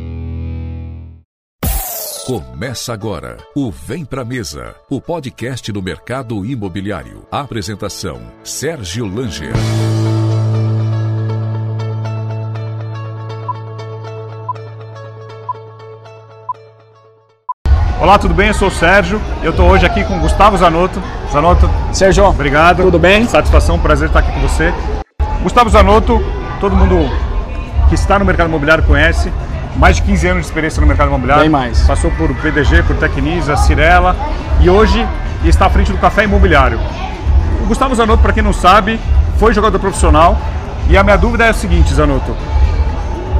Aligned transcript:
Começa 2.27 2.93
agora 2.93 3.39
o 3.57 3.71
Vem 3.73 4.05
Pra 4.05 4.25
Mesa, 4.25 4.77
o 4.89 5.01
podcast 5.01 5.73
do 5.73 5.83
mercado 5.83 6.47
imobiliário. 6.47 7.27
Apresentação: 7.31 8.21
Sérgio 8.45 9.07
Langer. 9.07 9.53
Olá, 18.01 18.19
tudo 18.19 18.33
bem? 18.33 18.49
Eu 18.49 18.55
sou 18.55 18.69
o 18.69 18.71
Sérgio. 18.71 19.21
Eu 19.43 19.51
estou 19.51 19.69
hoje 19.69 19.85
aqui 19.85 20.03
com 20.05 20.17
o 20.17 20.21
Gustavo 20.21 20.57
Zanotto. 20.57 21.03
Zanotto. 21.31 21.69
Sérgio. 21.93 22.25
Obrigado. 22.25 22.83
Tudo 22.83 22.99
bem? 22.99 23.27
Satisfação, 23.27 23.79
prazer 23.79 24.09
estar 24.09 24.21
aqui 24.21 24.33
com 24.33 24.41
você. 24.41 24.73
Gustavo 25.43 25.69
Zanotto, 25.69 26.19
todo 26.59 26.75
mundo 26.75 27.11
que 27.91 27.95
está 27.95 28.19
no 28.19 28.25
mercado 28.25 28.49
imobiliário 28.49 28.83
conhece. 28.85 29.31
Mais 29.77 29.97
de 29.97 30.03
15 30.03 30.29
anos 30.29 30.41
de 30.41 30.47
experiência 30.47 30.81
no 30.81 30.87
mercado 30.87 31.09
imobiliário. 31.09 31.43
Bem 31.43 31.51
mais. 31.51 31.83
Passou 31.83 32.11
por 32.13 32.35
PDG, 32.37 32.85
por 32.85 32.97
Tecnisa, 32.97 33.55
Cirela 33.59 34.17
e 34.63 34.71
hoje 34.71 35.07
está 35.45 35.67
à 35.67 35.71
frente 35.71 35.93
do 35.93 35.99
Café 35.99 36.25
Imobiliário. 36.25 36.81
O 37.63 37.67
Gustavo 37.67 37.95
Zanotto, 37.95 38.23
para 38.23 38.33
quem 38.33 38.43
não 38.43 38.55
sabe, 38.55 38.99
foi 39.37 39.53
jogador 39.53 39.79
profissional 39.79 40.39
e 40.89 40.97
a 40.97 41.03
minha 41.03 41.19
dúvida 41.19 41.45
é 41.45 41.51
a 41.51 41.55
seguinte, 41.55 41.93
Zanotto. 41.93 42.35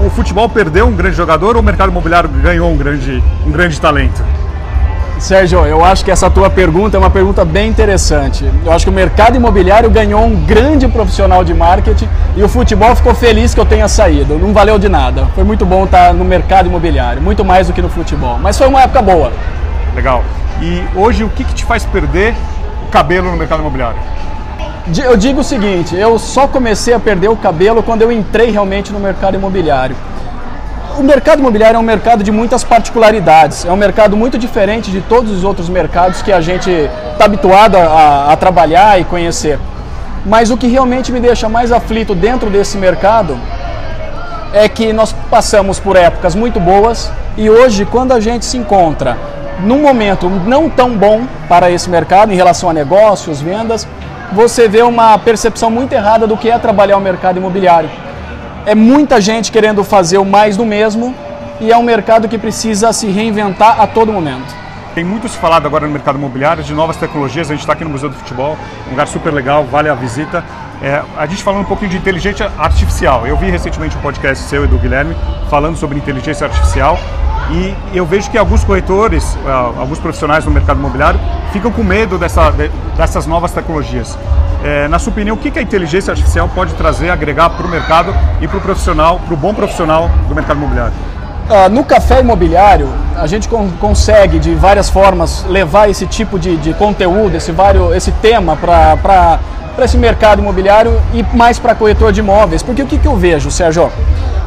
O 0.05 0.11
futebol 0.11 0.51
perdeu 0.51 0.87
um 0.87 0.95
grande 0.95 1.17
jogador 1.17 1.57
ou 1.57 1.63
o 1.63 1.65
mercado 1.65 1.89
imobiliário 1.89 2.29
ganhou 2.29 2.71
um 2.71 2.77
grande, 2.77 3.25
um 3.47 3.51
grande 3.51 3.81
talento? 3.81 4.23
Sérgio, 5.21 5.67
eu 5.67 5.85
acho 5.85 6.03
que 6.03 6.11
essa 6.11 6.31
tua 6.31 6.49
pergunta 6.49 6.97
é 6.97 6.99
uma 6.99 7.11
pergunta 7.11 7.45
bem 7.45 7.69
interessante. 7.69 8.51
Eu 8.65 8.73
acho 8.73 8.87
que 8.87 8.91
o 8.91 8.93
mercado 8.93 9.37
imobiliário 9.37 9.91
ganhou 9.91 10.25
um 10.25 10.35
grande 10.47 10.89
profissional 10.89 11.45
de 11.45 11.53
marketing 11.53 12.09
e 12.35 12.43
o 12.43 12.49
futebol 12.49 12.97
ficou 12.97 13.15
feliz 13.15 13.53
que 13.53 13.61
eu 13.61 13.67
tenha 13.67 13.87
saído. 13.87 14.39
Não 14.39 14.55
valeu 14.55 14.79
de 14.79 14.89
nada. 14.89 15.27
Foi 15.35 15.45
muito 15.45 15.67
bom 15.67 15.85
estar 15.85 16.15
no 16.15 16.25
mercado 16.25 16.71
imobiliário, 16.71 17.21
muito 17.21 17.45
mais 17.45 17.67
do 17.67 17.75
que 17.75 17.83
no 17.83 17.91
futebol. 17.91 18.39
Mas 18.41 18.57
foi 18.57 18.67
uma 18.67 18.81
época 18.81 19.03
boa. 19.03 19.31
Legal. 19.95 20.25
E 20.63 20.83
hoje 20.97 21.23
o 21.23 21.29
que, 21.29 21.45
que 21.45 21.55
te 21.55 21.67
faz 21.67 21.85
perder 21.85 22.35
o 22.89 22.91
cabelo 22.91 23.31
no 23.31 23.37
mercado 23.37 23.61
imobiliário? 23.61 23.99
Eu 25.05 25.19
digo 25.19 25.41
o 25.41 25.45
seguinte, 25.45 25.95
eu 25.95 26.19
só 26.19 26.49
comecei 26.49 26.95
a 26.95 26.99
perder 26.99 27.29
o 27.29 27.37
cabelo 27.37 27.83
quando 27.83 28.01
eu 28.01 28.11
entrei 28.11 28.51
realmente 28.51 28.91
no 28.91 28.99
mercado 28.99 29.35
imobiliário 29.35 29.95
o 31.01 31.03
mercado 31.03 31.39
imobiliário 31.39 31.79
é 31.79 31.81
um 31.81 31.83
mercado 31.83 32.23
de 32.23 32.31
muitas 32.31 32.63
particularidades. 32.63 33.65
É 33.65 33.73
um 33.73 33.77
mercado 33.77 34.19
muito 34.19 34.37
diferente 34.37 34.91
de 34.91 35.01
todos 35.01 35.33
os 35.33 35.45
outros 35.45 35.67
mercados 35.67 36.21
que 36.21 36.31
a 36.31 36.43
gente 36.43 36.71
está 36.71 37.25
habituado 37.25 37.77
a, 37.77 38.31
a, 38.31 38.37
trabalhar 38.37 39.01
e 39.01 39.05
conhecer. 39.05 39.59
Mas 40.27 40.51
o 40.51 40.59
que 40.59 40.67
realmente 40.67 41.11
me 41.11 41.19
deixa 41.19 41.49
mais 41.49 41.73
aflito 41.73 42.15
dentro 42.15 42.51
desse 42.51 42.77
mercado 42.77 43.41
é 44.53 44.69
que 44.69 44.93
nós 44.93 45.15
passamos 45.31 45.81
por 45.81 45.97
épocas 45.97 46.35
muito 46.35 46.61
boas 46.61 47.11
e 47.35 47.49
hoje, 47.49 47.87
quando 47.87 48.13
a 48.13 48.21
gente 48.21 48.45
se 48.45 48.59
encontra 48.59 49.17
num 49.61 49.81
momento 49.81 50.29
não 50.29 50.69
tão 50.69 50.91
bom 50.91 51.23
para 51.49 51.71
esse 51.71 51.89
mercado 51.89 52.31
em 52.31 52.37
relação 52.37 52.69
a 52.69 52.75
negócios, 52.75 53.41
vendas, 53.41 53.89
você 54.33 54.69
vê 54.69 54.83
uma 54.83 55.17
percepção 55.19 55.71
muito 55.71 55.95
errada 55.95 56.27
do 56.27 56.37
que 56.37 56.51
é 56.51 56.59
trabalhar 56.59 56.99
o 56.99 57.01
mercado 57.01 57.39
imobiliário 57.39 57.89
é 58.67 58.75
muita 58.75 59.21
gente 59.21 59.51
querendo 59.51 59.83
fazer 59.83 60.19
o 60.19 60.25
mais 60.25 60.57
do 60.57 60.65
mesmo 60.65 61.15
e 61.61 61.71
é 61.71 61.77
um 61.77 61.83
mercado 61.83 62.29
que 62.29 62.39
precisa 62.39 62.93
se 62.93 63.07
reinventar 63.09 63.81
a 63.81 63.87
todo 63.87 64.13
momento. 64.13 64.55
Tem 64.95 65.05
muito 65.05 65.29
se 65.29 65.37
falado 65.37 65.67
agora 65.67 65.87
no 65.87 65.93
mercado 65.93 66.19
imobiliário 66.19 66.65
de 66.65 66.75
novas 66.75 66.97
tecnologias. 66.97 67.49
A 67.49 67.55
gente 67.55 67.61
está 67.61 67.75
aqui 67.75 67.85
no 67.85 67.91
Museu 67.91 68.09
do 68.09 68.17
Futebol, 68.17 68.57
um 68.87 68.91
lugar 68.91 69.07
super 69.07 69.33
legal, 69.33 69.65
vale 69.65 69.89
a 69.89 69.95
visita. 69.95 70.45
É, 70.83 71.03
a 71.17 71.27
gente 71.27 71.43
falando 71.43 71.63
um 71.63 71.67
pouquinho 71.67 71.91
de 71.91 71.97
inteligência 71.97 72.51
artificial. 72.59 73.27
Eu 73.27 73.37
vi 73.37 73.51
recentemente 73.51 73.97
um 73.97 74.01
podcast 74.01 74.45
seu 74.45 74.65
e 74.65 74.67
do 74.67 74.79
Guilherme 74.79 75.15
falando 75.49 75.77
sobre 75.77 75.97
inteligência 75.97 76.47
artificial 76.47 76.99
e 77.53 77.75
eu 77.97 78.07
vejo 78.07 78.31
que 78.31 78.39
alguns 78.39 78.65
corretores, 78.65 79.37
ah, 79.47 79.73
alguns 79.79 79.99
profissionais 79.99 80.45
no 80.45 80.51
mercado 80.51 80.79
imobiliário 80.79 81.21
ficam 81.53 81.71
com 81.71 81.83
medo 81.83 82.17
dessa, 82.17 82.53
dessas 82.97 83.27
novas 83.27 83.53
tecnologias. 83.53 84.17
É, 84.63 84.89
na 84.89 84.99
sua 84.99 85.13
opinião, 85.13 85.37
o 85.37 85.39
que 85.39 85.59
a 85.59 85.63
inteligência 85.63 86.11
artificial 86.11 86.49
pode 86.55 86.75
trazer, 86.75 87.11
agregar 87.11 87.49
para 87.51 87.67
o 87.67 87.69
mercado 87.69 88.15
e 88.41 88.47
para 88.49 88.59
o 88.59 88.61
profissional, 88.61 89.19
para 89.25 89.33
o 89.33 89.37
bom 89.37 89.55
profissional 89.55 90.11
do 90.29 90.35
mercado 90.35 90.59
imobiliário? 90.59 90.93
Uh, 91.49 91.69
no 91.69 91.83
café 91.83 92.21
imobiliário, 92.21 92.89
a 93.17 93.27
gente 93.27 93.49
con 93.49 93.71
consegue 93.81 94.39
de 94.39 94.55
várias 94.55 94.89
formas 94.89 95.45
levar 95.49 95.89
esse 95.89 96.07
tipo 96.07 96.39
de, 96.39 96.57
de 96.59 96.75
conteúdo, 96.75 97.37
esse, 97.37 97.51
vário, 97.51 97.93
esse 97.95 98.13
tema 98.13 98.55
para 98.55 99.41
esse 99.83 99.97
mercado 99.97 100.41
imobiliário 100.41 101.01
e 101.13 101.25
mais 101.35 101.59
para 101.59 101.75
corretor 101.75 102.13
de 102.13 102.21
imóveis. 102.21 102.63
Porque 102.63 102.83
o 102.83 102.87
que, 102.87 102.99
que 102.99 103.09
eu 103.09 103.17
vejo, 103.17 103.51
Sérgio? 103.51 103.91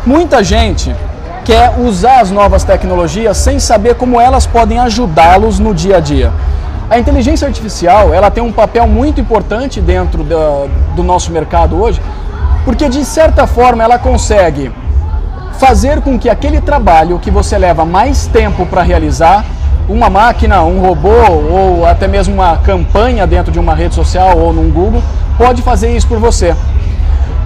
Muita 0.05 0.43
gente 0.43 0.95
quer 1.43 1.73
usar 1.77 2.21
as 2.21 2.31
novas 2.31 2.63
tecnologias 2.63 3.35
sem 3.35 3.59
saber 3.59 3.95
como 3.95 4.21
elas 4.21 4.45
podem 4.45 4.79
ajudá-los 4.79 5.59
no 5.59 5.73
dia 5.73 5.97
a 5.97 5.99
dia. 5.99 6.31
A 6.89 6.99
inteligência 6.99 7.47
artificial 7.47 8.13
ela 8.13 8.29
tem 8.29 8.43
um 8.43 8.51
papel 8.51 8.85
muito 8.87 9.19
importante 9.19 9.79
dentro 9.79 10.23
do, 10.23 10.67
do 10.95 11.03
nosso 11.03 11.31
mercado 11.31 11.81
hoje, 11.81 12.01
porque 12.65 12.89
de 12.89 13.03
certa 13.05 13.47
forma 13.47 13.83
ela 13.83 13.97
consegue 13.97 14.71
fazer 15.57 16.01
com 16.01 16.19
que 16.19 16.29
aquele 16.29 16.59
trabalho 16.59 17.19
que 17.19 17.31
você 17.31 17.57
leva 17.57 17.85
mais 17.85 18.27
tempo 18.27 18.65
para 18.65 18.81
realizar, 18.81 19.45
uma 19.87 20.09
máquina, 20.09 20.61
um 20.63 20.79
robô 20.79 21.09
ou 21.09 21.85
até 21.85 22.07
mesmo 22.07 22.33
uma 22.33 22.57
campanha 22.57 23.25
dentro 23.25 23.51
de 23.51 23.59
uma 23.59 23.73
rede 23.73 23.95
social 23.95 24.37
ou 24.37 24.53
num 24.53 24.69
Google, 24.69 25.01
pode 25.37 25.61
fazer 25.61 25.95
isso 25.95 26.07
por 26.07 26.19
você. 26.19 26.55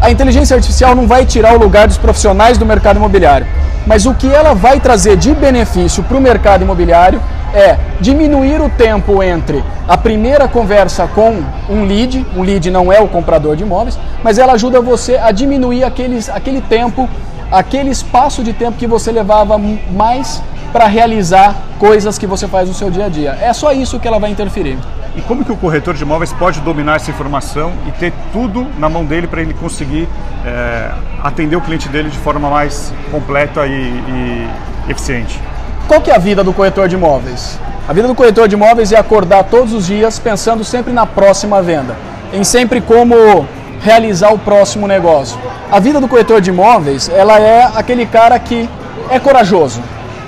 A 0.02 0.12
inteligência 0.12 0.56
artificial 0.56 0.96
não 0.96 1.08
vai 1.08 1.26
tirar 1.26 1.56
o 1.56 1.60
lugar 1.60 1.88
dos 1.88 1.98
profissionais 1.98 2.58
do 2.58 2.66
mercado 2.66 2.98
imobiliário, 2.98 3.48
mas 3.86 4.06
o 4.06 4.14
que 4.14 4.32
ela 4.32 4.54
vai 4.54 4.80
trazer 4.80 5.16
de 5.16 5.34
benefício 5.34 6.04
para 6.04 6.18
o 6.18 6.22
mercado 6.22 6.64
imobiliário 6.64 7.22
é 7.54 7.78
diminuir 8.00 8.62
o 8.62 8.70
tempo 8.70 9.22
entre 9.24 9.64
a 9.88 9.98
primeira 9.98 10.48
conversa 10.48 11.08
com 11.08 11.42
um 11.70 11.86
lead, 11.86 12.26
um 12.36 12.42
lead 12.42 12.70
não 12.70 12.92
é 12.92 13.00
o 13.00 13.08
comprador 13.08 13.56
de 13.56 13.64
imóveis, 13.64 13.98
mas 14.24 14.38
ela 14.38 14.54
ajuda 14.54 14.82
você 14.82 15.18
a 15.18 15.32
diminuir 15.32 15.84
aqueles, 15.84 16.30
aquele 16.30 16.62
tempo, 16.62 17.10
aquele 17.52 17.90
espaço 17.90 18.44
de 18.44 18.54
tempo 18.54 18.78
que 18.78 18.88
você 18.88 19.12
levava 19.12 19.58
mais 19.92 20.42
para 20.72 20.86
realizar 20.86 21.56
coisas 21.80 22.18
que 22.18 22.28
você 22.28 22.48
faz 22.48 22.68
no 22.68 22.74
seu 22.74 22.92
dia 22.92 23.06
a 23.06 23.10
dia. 23.10 23.38
É 23.42 23.54
só 23.54 23.72
isso 23.72 24.00
que 24.00 24.08
ela 24.08 24.20
vai 24.20 24.30
interferir. 24.30 24.78
E 25.16 25.22
como 25.22 25.44
que 25.44 25.52
o 25.52 25.58
corretor 25.58 25.96
de 25.96 26.04
imóveis 26.04 26.32
pode 26.34 26.60
dominar 26.62 26.98
essa 26.98 27.10
informação 27.10 27.72
e 27.88 27.92
ter 27.92 28.14
tudo 28.32 28.68
na 28.78 28.88
mão 28.88 29.04
dele 29.04 29.26
para 29.26 29.42
ele 29.42 29.54
conseguir 29.54 30.08
é, 30.46 30.92
atender 31.24 31.56
o 31.56 31.62
cliente 31.62 31.90
dele 31.90 32.10
de 32.10 32.18
forma 32.20 32.50
mais 32.50 32.94
completa 33.10 33.66
e, 33.66 33.72
e 33.72 34.48
eficiente? 34.92 35.42
Qual 35.88 36.02
que 36.02 36.12
é 36.12 36.16
a 36.16 36.18
vida 36.18 36.44
do 36.44 36.52
corretor 36.52 36.90
de 36.90 36.96
imóveis? 36.96 37.58
A 37.88 37.94
vida 37.94 38.10
do 38.10 38.14
corretor 38.14 38.46
de 38.50 38.56
imóveis 38.56 38.92
é 38.92 38.98
acordar 38.98 39.46
todos 39.46 39.72
os 39.72 39.88
dias 39.88 40.20
pensando 40.20 40.62
sempre 40.66 40.92
na 40.92 41.06
próxima 41.06 41.62
venda, 41.62 41.96
em 42.34 42.44
sempre 42.44 42.82
como 42.82 43.48
realizar 43.80 44.34
o 44.34 44.38
próximo 44.38 44.86
negócio. 44.86 45.40
A 45.72 45.80
vida 45.80 46.02
do 46.02 46.08
corretor 46.10 46.42
de 46.42 46.50
imóveis, 46.50 47.08
ela 47.08 47.40
é 47.40 47.72
aquele 47.74 48.06
cara 48.06 48.38
que 48.38 48.70
é 49.10 49.18
corajoso. 49.18 49.82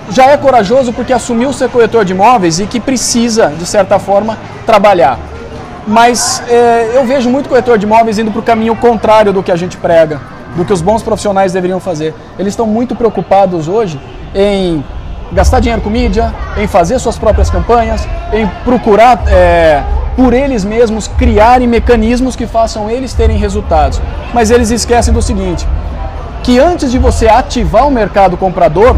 Já 0.09 0.27
é 0.27 0.37
corajoso 0.37 0.93
porque 0.93 1.11
assumiu 1.11 1.51
ser 1.51 1.69
corretor 1.69 2.05
de 2.05 2.13
imóveis 2.13 2.61
e 2.61 2.65
que 2.65 2.79
precisa, 2.79 3.47
de 3.47 3.65
certa 3.65 3.99
forma, 3.99 4.37
trabalhar. 4.65 5.19
Mas 5.85 6.41
é, 6.47 6.91
eu 6.93 7.03
vejo 7.03 7.29
muito 7.29 7.49
corretor 7.49 7.77
de 7.77 7.85
imóveis 7.85 8.17
indo 8.17 8.31
para 8.31 8.39
o 8.39 8.43
caminho 8.43 8.77
contrário 8.77 9.33
do 9.33 9.43
que 9.43 9.51
a 9.51 9.57
gente 9.57 9.75
prega. 9.75 10.21
do 10.55 10.65
que 10.65 10.73
os 10.73 10.81
bons 10.81 11.03
profissionais 11.03 11.53
deveriam 11.53 11.79
fazer. 11.79 12.13
Eles 12.37 12.53
estão 12.53 12.65
muito 12.65 12.95
preocupados 12.95 13.67
hoje 13.67 13.99
em 14.33 14.83
gastar 15.31 15.59
dinheiro 15.59 15.81
com 15.81 15.89
mídia, 15.89 16.33
em 16.57 16.67
fazer 16.67 16.99
suas 16.99 17.17
próprias 17.17 17.49
campanhas, 17.49 18.07
em 18.33 18.47
procurar 18.63 19.23
é, 19.27 19.83
por 20.15 20.33
eles 20.33 20.65
mesmos 20.65 21.07
criarem 21.07 21.67
mecanismos 21.67 22.35
que 22.35 22.47
façam 22.47 22.89
eles 22.89 23.13
terem 23.13 23.37
resultados. 23.37 24.01
Mas 24.33 24.51
eles 24.51 24.69
esquecem 24.69 25.13
do 25.13 25.21
seguinte: 25.21 25.67
que 26.43 26.59
antes 26.59 26.91
de 26.91 26.97
você 26.97 27.27
ativar 27.27 27.87
o 27.87 27.91
mercado 27.91 28.37
comprador, 28.37 28.95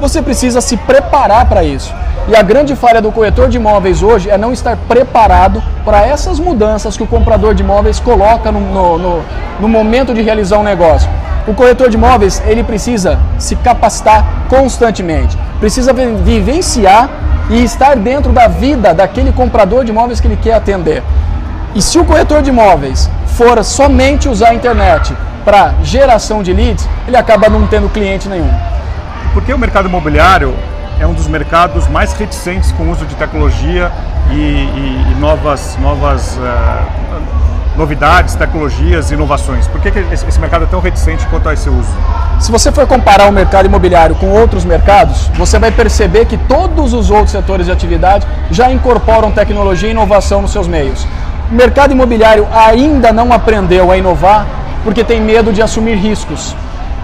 você 0.00 0.20
precisa 0.20 0.60
se 0.60 0.76
preparar 0.76 1.46
para 1.48 1.62
isso. 1.62 1.94
E 2.26 2.34
a 2.34 2.40
grande 2.40 2.74
falha 2.74 3.02
do 3.02 3.12
corretor 3.12 3.50
de 3.50 3.58
imóveis 3.58 4.02
hoje 4.02 4.30
é 4.30 4.38
não 4.38 4.50
estar 4.50 4.78
preparado 4.88 5.62
para 5.84 6.06
essas 6.06 6.40
mudanças 6.40 6.96
que 6.96 7.02
o 7.02 7.06
comprador 7.06 7.54
de 7.54 7.62
imóveis 7.62 8.00
coloca 8.00 8.50
no, 8.50 8.60
no, 8.60 8.98
no, 8.98 9.24
no 9.60 9.68
momento 9.68 10.14
de 10.14 10.22
realizar 10.22 10.58
um 10.58 10.62
negócio. 10.62 11.08
O 11.46 11.52
corretor 11.52 11.90
de 11.90 11.98
imóveis 11.98 12.42
ele 12.46 12.64
precisa 12.64 13.18
se 13.38 13.54
capacitar 13.56 14.24
constantemente, 14.48 15.36
precisa 15.60 15.92
vivenciar 15.92 17.10
e 17.50 17.62
estar 17.62 17.94
dentro 17.94 18.32
da 18.32 18.48
vida 18.48 18.94
daquele 18.94 19.30
comprador 19.30 19.84
de 19.84 19.90
imóveis 19.90 20.18
que 20.18 20.26
ele 20.26 20.38
quer 20.38 20.54
atender. 20.54 21.02
E 21.74 21.82
se 21.82 21.98
o 21.98 22.06
corretor 22.06 22.40
de 22.40 22.48
imóveis 22.48 23.10
for 23.36 23.62
somente 23.62 24.30
usar 24.30 24.48
a 24.48 24.54
internet 24.54 25.14
para 25.44 25.74
geração 25.82 26.42
de 26.42 26.54
leads, 26.54 26.88
ele 27.06 27.18
acaba 27.18 27.50
não 27.50 27.66
tendo 27.66 27.90
cliente 27.90 28.30
nenhum. 28.30 28.50
Porque 29.34 29.52
o 29.52 29.58
mercado 29.58 29.90
imobiliário 29.90 30.54
é 31.00 31.06
um 31.06 31.12
dos 31.12 31.26
mercados 31.26 31.88
mais 31.88 32.12
reticentes 32.12 32.72
com 32.72 32.84
o 32.84 32.90
uso 32.90 33.04
de 33.06 33.14
tecnologia 33.14 33.90
e, 34.30 34.34
e, 34.34 35.12
e 35.12 35.14
novas, 35.20 35.76
novas 35.80 36.36
uh, 36.36 37.04
novidades, 37.76 38.34
tecnologias, 38.34 39.10
inovações. 39.10 39.66
Por 39.66 39.80
que, 39.80 39.90
que 39.90 39.98
esse 39.98 40.38
mercado 40.38 40.64
é 40.64 40.66
tão 40.66 40.80
reticente 40.80 41.26
quanto 41.26 41.48
a 41.48 41.54
esse 41.54 41.68
uso? 41.68 41.88
Se 42.40 42.50
você 42.52 42.70
for 42.70 42.86
comparar 42.86 43.28
o 43.28 43.32
mercado 43.32 43.66
imobiliário 43.66 44.14
com 44.16 44.28
outros 44.28 44.64
mercados, 44.64 45.28
você 45.34 45.58
vai 45.58 45.70
perceber 45.70 46.26
que 46.26 46.36
todos 46.36 46.92
os 46.92 47.10
outros 47.10 47.30
setores 47.30 47.66
de 47.66 47.72
atividade 47.72 48.26
já 48.50 48.70
incorporam 48.70 49.32
tecnologia 49.32 49.88
e 49.88 49.92
inovação 49.92 50.42
nos 50.42 50.52
seus 50.52 50.68
meios. 50.68 51.06
O 51.50 51.54
mercado 51.54 51.92
imobiliário 51.92 52.46
ainda 52.52 53.12
não 53.12 53.32
aprendeu 53.32 53.90
a 53.90 53.96
inovar 53.96 54.46
porque 54.82 55.02
tem 55.02 55.20
medo 55.20 55.52
de 55.52 55.62
assumir 55.62 55.96
riscos. 55.96 56.54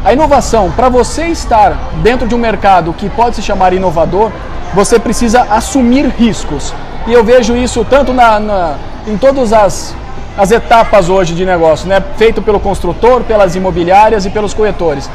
A 0.02 0.14
inovação, 0.14 0.70
para 0.70 0.88
você 0.88 1.26
estar 1.26 1.76
dentro 2.02 2.26
de 2.26 2.34
um 2.34 2.38
mercado 2.38 2.94
que 2.94 3.08
pode 3.10 3.36
se 3.36 3.42
chamar 3.42 3.74
inovador, 3.74 4.30
você 4.72 4.98
precisa 4.98 5.42
assumir 5.50 6.06
riscos. 6.06 6.72
E 7.06 7.12
eu 7.12 7.22
vejo 7.22 7.54
isso 7.54 7.84
tanto 7.84 8.12
na, 8.12 8.40
na, 8.40 8.74
em 9.06 9.18
todas 9.18 9.52
as, 9.52 9.94
as 10.38 10.50
etapas 10.50 11.10
hoje 11.10 11.34
de 11.34 11.44
negócio, 11.44 11.86
né? 11.86 12.02
feito 12.16 12.40
pelo 12.40 12.58
construtor, 12.58 13.22
pelas 13.24 13.54
imobiliárias 13.54 14.24
e 14.24 14.30
pelos 14.30 14.54
corretores. 14.54 15.10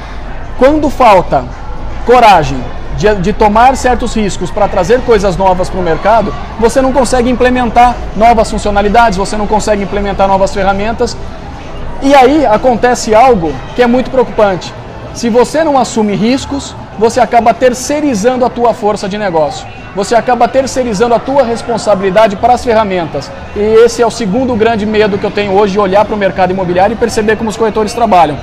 Quando 0.60 0.88
falta 0.88 1.44
coragem 2.06 2.64
de, 2.96 3.14
de 3.16 3.34
tomar 3.34 3.76
certos 3.76 4.14
riscos 4.14 4.52
para 4.52 4.68
trazer 4.68 5.02
coisas 5.02 5.36
novas 5.36 5.68
para 5.68 5.80
o 5.80 5.84
mercado, 5.84 6.32
você 6.60 6.80
não 6.80 6.94
consegue 6.94 7.30
implementar 7.30 7.96
novas 8.16 8.52
funcionalidades, 8.52 9.18
você 9.18 9.36
não 9.36 9.48
consegue 9.48 9.82
implementar 9.82 10.28
novas 10.28 10.54
ferramentas 10.54 11.18
e 12.06 12.14
aí 12.14 12.46
acontece 12.46 13.16
algo 13.16 13.52
que 13.76 13.82
é 13.82 13.88
muito 13.88 14.12
preocupante. 14.12 14.72
Se 15.16 15.28
você 15.28 15.64
não 15.64 15.76
assume 15.76 16.14
riscos, 16.16 16.76
você 17.00 17.20
acaba 17.20 17.52
terceirizando 17.52 18.46
a 18.46 18.50
tua 18.50 18.76
força 18.76 19.10
de 19.10 19.18
negócio. 19.18 19.66
Você 19.96 20.14
acaba 20.14 20.48
terceirizando 20.48 21.16
a 21.16 21.20
tua 21.20 21.42
responsabilidade 21.42 22.36
para 22.36 22.54
as 22.54 22.64
ferramentas. 22.64 23.32
E 23.56 23.60
esse 23.60 24.04
é 24.04 24.06
o 24.06 24.12
segundo 24.12 24.56
grande 24.56 24.86
medo 24.86 25.18
que 25.18 25.26
eu 25.26 25.32
tenho 25.32 25.54
hoje 25.54 25.74
de 25.74 25.80
olhar 25.80 26.06
para 26.06 26.14
o 26.14 26.18
mercado 26.18 26.52
imobiliário 26.52 26.94
e 26.94 26.98
perceber 26.98 27.38
como 27.38 27.50
os 27.50 27.58
corretores 27.58 27.92
trabalham. 27.92 28.38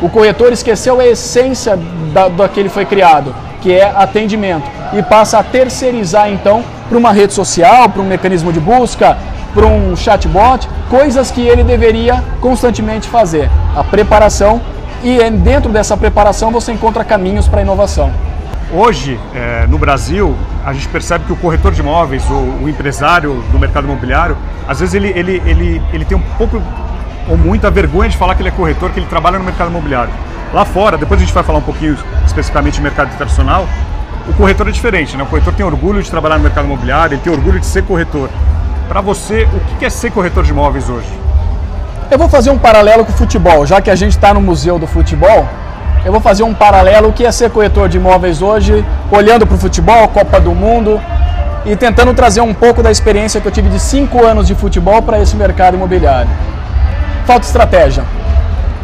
O 0.00 0.08
corretor 0.08 0.52
esqueceu 0.52 1.00
a 1.00 1.06
essência 1.06 1.76
da, 2.12 2.30
ele 2.56 2.68
foi 2.68 2.84
criado, 2.84 3.34
que 3.60 3.72
é 3.72 3.84
atendimento, 3.96 4.70
e 4.92 5.02
passa 5.02 5.38
a 5.38 5.42
terceirizar 5.42 6.30
então 6.30 6.62
para 6.88 6.98
uma 6.98 7.10
rede 7.10 7.32
social, 7.32 7.88
para 7.88 8.02
um 8.02 8.06
mecanismo 8.06 8.52
de 8.52 8.60
busca, 8.60 9.16
para 9.54 9.66
um 9.66 9.94
chatbot, 9.96 10.68
coisas 10.88 11.30
que 11.30 11.40
ele 11.40 11.62
deveria 11.62 12.22
constantemente 12.40 13.08
fazer. 13.08 13.50
A 13.76 13.84
preparação 13.84 14.60
e 15.02 15.18
dentro 15.30 15.70
dessa 15.70 15.96
preparação 15.96 16.50
você 16.50 16.72
encontra 16.72 17.04
caminhos 17.04 17.48
para 17.48 17.60
a 17.60 17.62
inovação. 17.62 18.12
Hoje, 18.74 19.20
é, 19.34 19.66
no 19.66 19.78
Brasil, 19.78 20.34
a 20.64 20.72
gente 20.72 20.88
percebe 20.88 21.26
que 21.26 21.32
o 21.32 21.36
corretor 21.36 21.72
de 21.72 21.80
imóveis, 21.80 22.24
o, 22.30 22.64
o, 22.64 22.68
empresário 22.68 23.44
do 23.52 23.58
mercado 23.58 23.84
imobiliário, 23.84 24.36
às 24.66 24.80
vezes 24.80 24.94
ele, 24.94 25.08
ele, 25.08 25.42
ele, 25.44 25.82
ele 25.92 26.04
tem 26.06 26.16
um 26.16 26.22
pouco 26.38 26.62
ou 27.28 27.36
muita 27.36 27.70
vergonha 27.70 28.08
de 28.08 28.16
falar 28.16 28.34
que 28.34 28.40
ele 28.40 28.48
é 28.48 28.52
corretor, 28.52 28.90
que 28.90 28.98
ele 28.98 29.06
trabalha 29.06 29.38
no 29.38 29.44
mercado 29.44 29.68
imobiliário. 29.68 30.12
Lá 30.54 30.64
fora, 30.64 30.96
depois 30.96 31.20
a 31.20 31.24
gente 31.24 31.34
vai 31.34 31.42
falar 31.42 31.58
um 31.58 31.62
pouquinho 31.62 31.96
especificamente 32.24 32.74
de 32.74 32.82
mercado 32.82 33.12
internacional, 33.12 33.66
o 34.28 34.32
corretor 34.34 34.68
é 34.68 34.70
diferente, 34.70 35.16
né? 35.16 35.22
O 35.22 35.26
corretor 35.26 35.52
tem 35.52 35.66
orgulho 35.66 36.02
de 36.02 36.10
trabalhar 36.10 36.36
no 36.36 36.44
mercado 36.44 36.64
imobiliário, 36.64 37.14
ele 37.14 37.22
tem 37.22 37.32
orgulho 37.32 37.58
de 37.58 37.66
ser 37.66 37.82
corretor. 37.82 38.30
Para 38.92 39.00
você, 39.00 39.48
o 39.54 39.78
que 39.78 39.86
é 39.86 39.88
ser 39.88 40.10
corretor 40.10 40.44
de 40.44 40.50
imóveis 40.50 40.90
hoje? 40.90 41.08
Eu 42.10 42.18
vou 42.18 42.28
fazer 42.28 42.50
um 42.50 42.58
paralelo 42.58 43.06
com 43.06 43.10
o 43.10 43.14
futebol, 43.14 43.64
já 43.64 43.80
que 43.80 43.90
a 43.90 43.94
gente 43.94 44.10
está 44.10 44.34
no 44.34 44.40
Museu 44.42 44.78
do 44.78 44.86
Futebol. 44.86 45.48
Eu 46.04 46.12
vou 46.12 46.20
fazer 46.20 46.42
um 46.42 46.52
paralelo 46.52 47.08
o 47.08 47.12
que 47.14 47.24
é 47.24 47.32
ser 47.32 47.48
corretor 47.48 47.88
de 47.88 47.96
imóveis 47.96 48.42
hoje, 48.42 48.84
olhando 49.10 49.46
para 49.46 49.54
o 49.54 49.58
futebol, 49.58 50.06
Copa 50.08 50.38
do 50.38 50.54
Mundo 50.54 51.00
e 51.64 51.74
tentando 51.74 52.12
trazer 52.12 52.42
um 52.42 52.52
pouco 52.52 52.82
da 52.82 52.90
experiência 52.90 53.40
que 53.40 53.48
eu 53.48 53.50
tive 53.50 53.70
de 53.70 53.80
cinco 53.80 54.26
anos 54.26 54.46
de 54.46 54.54
futebol 54.54 55.00
para 55.00 55.18
esse 55.18 55.34
mercado 55.36 55.74
imobiliário. 55.74 56.30
Falta 57.24 57.46
estratégia, 57.46 58.04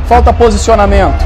falta 0.06 0.32
posicionamento, 0.32 1.22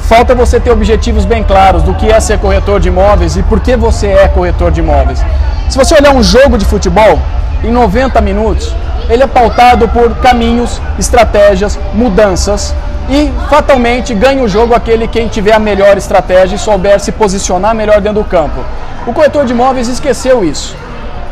falta 0.00 0.34
você 0.34 0.58
ter 0.58 0.72
objetivos 0.72 1.24
bem 1.24 1.44
claros 1.44 1.84
do 1.84 1.94
que 1.94 2.10
é 2.10 2.18
ser 2.18 2.40
corretor 2.40 2.80
de 2.80 2.88
imóveis 2.88 3.36
e 3.36 3.44
por 3.44 3.60
que 3.60 3.76
você 3.76 4.08
é 4.08 4.26
corretor 4.26 4.72
de 4.72 4.80
imóveis. 4.80 5.24
Se 5.68 5.78
você 5.78 5.94
olhar 5.94 6.12
um 6.12 6.22
jogo 6.22 6.58
de 6.58 6.64
futebol, 6.64 7.20
em 7.62 7.70
90 7.70 8.20
minutos, 8.20 8.74
ele 9.08 9.22
é 9.22 9.26
pautado 9.26 9.88
por 9.88 10.16
caminhos, 10.16 10.80
estratégias, 10.98 11.78
mudanças 11.94 12.74
e 13.08 13.32
fatalmente 13.48 14.14
ganha 14.14 14.42
o 14.42 14.48
jogo 14.48 14.74
aquele 14.74 15.08
quem 15.08 15.28
tiver 15.28 15.52
a 15.52 15.58
melhor 15.58 15.96
estratégia 15.96 16.56
e 16.56 16.58
souber 16.58 17.00
se 17.00 17.10
posicionar 17.12 17.74
melhor 17.74 18.00
dentro 18.00 18.22
do 18.22 18.28
campo. 18.28 18.60
O 19.06 19.12
corretor 19.12 19.46
de 19.46 19.52
imóveis 19.52 19.88
esqueceu 19.88 20.44
isso. 20.44 20.76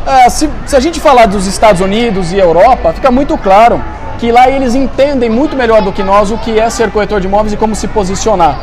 Ah, 0.05 0.29
se, 0.29 0.49
se 0.65 0.75
a 0.75 0.79
gente 0.79 0.99
falar 0.99 1.27
dos 1.27 1.45
Estados 1.45 1.81
Unidos 1.81 2.31
e 2.31 2.37
Europa, 2.39 2.93
fica 2.93 3.11
muito 3.11 3.37
claro 3.37 3.81
que 4.17 4.31
lá 4.31 4.49
eles 4.49 4.73
entendem 4.73 5.29
muito 5.29 5.55
melhor 5.55 5.81
do 5.81 5.93
que 5.93 6.01
nós 6.01 6.31
o 6.31 6.37
que 6.37 6.59
é 6.59 6.69
ser 6.69 6.89
corretor 6.89 7.21
de 7.21 7.27
imóveis 7.27 7.53
e 7.53 7.57
como 7.57 7.75
se 7.75 7.87
posicionar. 7.87 8.57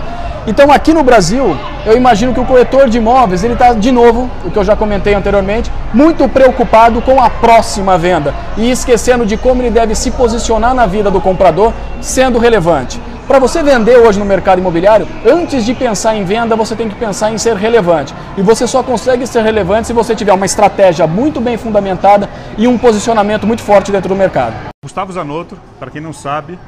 Então 0.46 0.70
aqui 0.70 0.92
no 0.92 1.02
Brasil, 1.02 1.56
eu 1.86 1.96
imagino 1.96 2.34
que 2.34 2.40
o 2.40 2.44
corretor 2.44 2.86
de 2.90 2.98
imóveis, 2.98 3.42
ele 3.42 3.54
está 3.54 3.72
de 3.72 3.90
novo, 3.90 4.30
o 4.44 4.50
que 4.50 4.58
eu 4.58 4.64
já 4.64 4.76
comentei 4.76 5.14
anteriormente, 5.14 5.72
muito 5.92 6.28
preocupado 6.28 7.00
com 7.00 7.18
a 7.22 7.30
próxima 7.30 7.96
venda 7.96 8.34
e 8.58 8.70
esquecendo 8.70 9.24
de 9.24 9.38
como 9.38 9.62
ele 9.62 9.70
deve 9.70 9.94
se 9.94 10.10
posicionar 10.10 10.74
na 10.74 10.84
vida 10.84 11.10
do 11.10 11.18
comprador, 11.18 11.72
sendo 12.02 12.38
relevante. 12.38 13.00
Para 13.26 13.38
você 13.38 13.62
vender 13.62 13.96
hoje 13.96 14.18
no 14.18 14.24
mercado 14.26 14.58
imobiliário, 14.58 15.08
antes 15.26 15.64
de 15.64 15.72
pensar 15.72 16.14
em 16.14 16.24
venda, 16.24 16.54
você 16.54 16.76
tem 16.76 16.90
que 16.90 16.94
pensar 16.94 17.32
em 17.32 17.38
ser 17.38 17.56
relevante. 17.56 18.14
E 18.36 18.42
você 18.42 18.66
só 18.66 18.82
consegue 18.82 19.26
ser 19.26 19.42
relevante 19.42 19.86
se 19.86 19.94
você 19.94 20.14
tiver 20.14 20.34
uma 20.34 20.44
estratégia 20.44 21.06
muito 21.06 21.40
bem 21.40 21.56
fundamentada 21.56 22.28
e 22.58 22.68
um 22.68 22.76
posicionamento 22.76 23.46
muito 23.46 23.62
forte 23.62 23.90
dentro 23.90 24.10
do 24.10 24.14
mercado. 24.14 24.54
Gustavo 24.84 25.10
Zanotto, 25.10 25.56
para 25.80 25.90
quem 25.90 26.02
não 26.02 26.12
sabe, 26.12 26.58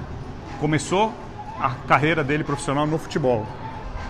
começou 0.59 1.13
a 1.61 1.73
carreira 1.87 2.25
dele 2.25 2.43
profissional 2.43 2.87
no 2.87 2.97
futebol. 2.97 3.45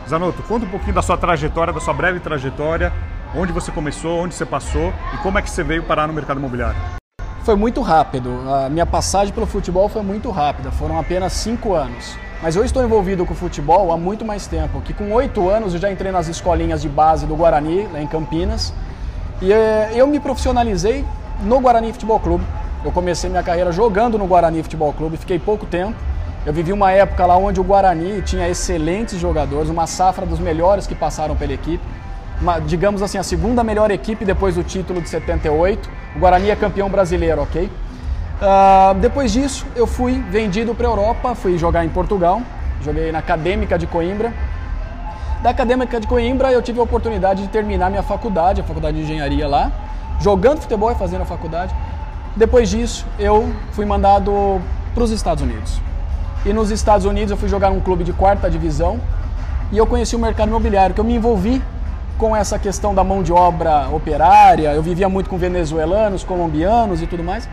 Zanotto, 0.08 0.40
conta 0.44 0.64
um 0.64 0.68
pouquinho 0.68 0.94
da 0.94 1.02
sua 1.02 1.16
trajetória, 1.16 1.72
da 1.72 1.80
sua 1.80 1.92
breve 1.92 2.20
trajetória, 2.20 2.92
onde 3.34 3.52
você 3.52 3.72
começou, 3.72 4.20
onde 4.20 4.34
você 4.34 4.46
passou 4.46 4.92
e 5.12 5.16
como 5.18 5.36
é 5.38 5.42
que 5.42 5.50
você 5.50 5.64
veio 5.64 5.82
parar 5.82 6.06
no 6.06 6.12
mercado 6.12 6.38
imobiliário. 6.38 6.76
Foi 7.42 7.56
muito 7.56 7.80
rápido. 7.80 8.30
A 8.48 8.68
minha 8.68 8.86
passagem 8.86 9.34
pelo 9.34 9.46
futebol 9.46 9.88
foi 9.88 10.02
muito 10.02 10.30
rápida. 10.30 10.70
Foram 10.70 10.98
apenas 10.98 11.32
cinco 11.32 11.74
anos. 11.74 12.16
Mas 12.42 12.54
eu 12.54 12.64
estou 12.64 12.84
envolvido 12.84 13.24
com 13.24 13.34
o 13.34 13.36
futebol 13.36 13.92
há 13.92 13.96
muito 13.96 14.24
mais 14.24 14.46
tempo. 14.46 14.80
Que 14.80 14.92
com 14.92 15.12
oito 15.12 15.48
anos 15.48 15.72
eu 15.72 15.80
já 15.80 15.90
entrei 15.90 16.12
nas 16.12 16.28
escolinhas 16.28 16.82
de 16.82 16.88
base 16.88 17.26
do 17.26 17.34
Guarani, 17.34 17.88
lá 17.92 18.00
em 18.00 18.06
Campinas. 18.06 18.72
E 19.40 19.52
eh, 19.52 19.92
eu 19.94 20.06
me 20.06 20.20
profissionalizei 20.20 21.04
no 21.42 21.60
Guarani 21.60 21.92
Futebol 21.92 22.18
Clube. 22.20 22.44
Eu 22.84 22.92
comecei 22.92 23.28
minha 23.28 23.42
carreira 23.42 23.72
jogando 23.72 24.18
no 24.18 24.26
Guarani 24.26 24.62
Futebol 24.62 24.92
Clube, 24.92 25.16
fiquei 25.16 25.38
pouco 25.38 25.66
tempo. 25.66 25.94
Eu 26.46 26.52
vivi 26.52 26.72
uma 26.72 26.92
época 26.92 27.26
lá 27.26 27.36
onde 27.36 27.58
o 27.58 27.64
Guarani 27.64 28.22
tinha 28.22 28.48
excelentes 28.48 29.18
jogadores, 29.18 29.68
uma 29.68 29.84
safra 29.88 30.24
dos 30.24 30.38
melhores 30.38 30.86
que 30.86 30.94
passaram 30.94 31.34
pela 31.34 31.52
equipe. 31.52 31.82
Uma, 32.40 32.60
digamos 32.60 33.02
assim, 33.02 33.18
a 33.18 33.24
segunda 33.24 33.64
melhor 33.64 33.90
equipe 33.90 34.24
depois 34.24 34.54
do 34.54 34.62
título 34.62 35.02
de 35.02 35.08
78. 35.08 35.90
O 36.14 36.20
Guarani 36.20 36.50
é 36.50 36.54
campeão 36.54 36.88
brasileiro, 36.88 37.42
ok? 37.42 37.64
Uh, 37.64 38.94
depois 39.00 39.32
disso, 39.32 39.66
eu 39.74 39.88
fui 39.88 40.22
vendido 40.30 40.72
para 40.72 40.86
a 40.86 40.90
Europa, 40.90 41.34
fui 41.34 41.58
jogar 41.58 41.84
em 41.84 41.88
Portugal, 41.88 42.40
joguei 42.80 43.10
na 43.10 43.18
Acadêmica 43.18 43.76
de 43.76 43.88
Coimbra. 43.88 44.32
Da 45.42 45.50
Acadêmica 45.50 45.98
de 45.98 46.06
Coimbra, 46.06 46.52
eu 46.52 46.62
tive 46.62 46.78
a 46.78 46.82
oportunidade 46.84 47.42
de 47.42 47.48
terminar 47.48 47.90
minha 47.90 48.04
faculdade, 48.04 48.60
a 48.60 48.64
faculdade 48.64 48.98
de 48.98 49.02
engenharia 49.02 49.48
lá, 49.48 49.72
jogando 50.20 50.60
futebol 50.60 50.92
e 50.92 50.94
fazendo 50.94 51.22
a 51.22 51.26
faculdade. 51.26 51.74
Depois 52.36 52.70
disso, 52.70 53.04
eu 53.18 53.52
fui 53.72 53.84
mandado 53.84 54.60
para 54.94 55.02
os 55.02 55.10
Estados 55.10 55.42
Unidos. 55.42 55.80
E 56.46 56.52
nos 56.52 56.70
Estados 56.70 57.04
Unidos 57.04 57.32
eu 57.32 57.36
fui 57.36 57.48
jogar 57.48 57.70
num 57.70 57.80
clube 57.80 58.04
de 58.04 58.12
quarta 58.12 58.48
divisão 58.48 59.00
e 59.72 59.76
eu 59.78 59.84
conheci 59.84 60.14
o 60.14 60.18
mercado 60.18 60.46
imobiliário, 60.46 60.94
que 60.94 61.00
eu 61.00 61.04
me 61.04 61.12
envolvi 61.12 61.60
com 62.16 62.36
essa 62.36 62.56
questão 62.56 62.94
da 62.94 63.02
mão 63.02 63.20
de 63.20 63.32
obra 63.32 63.88
operária. 63.88 64.72
Eu 64.72 64.80
vivia 64.80 65.08
muito 65.08 65.28
com 65.28 65.36
venezuelanos, 65.36 66.22
colombianos 66.22 67.02
e 67.02 67.06
tudo 67.08 67.24
mais. 67.24 67.48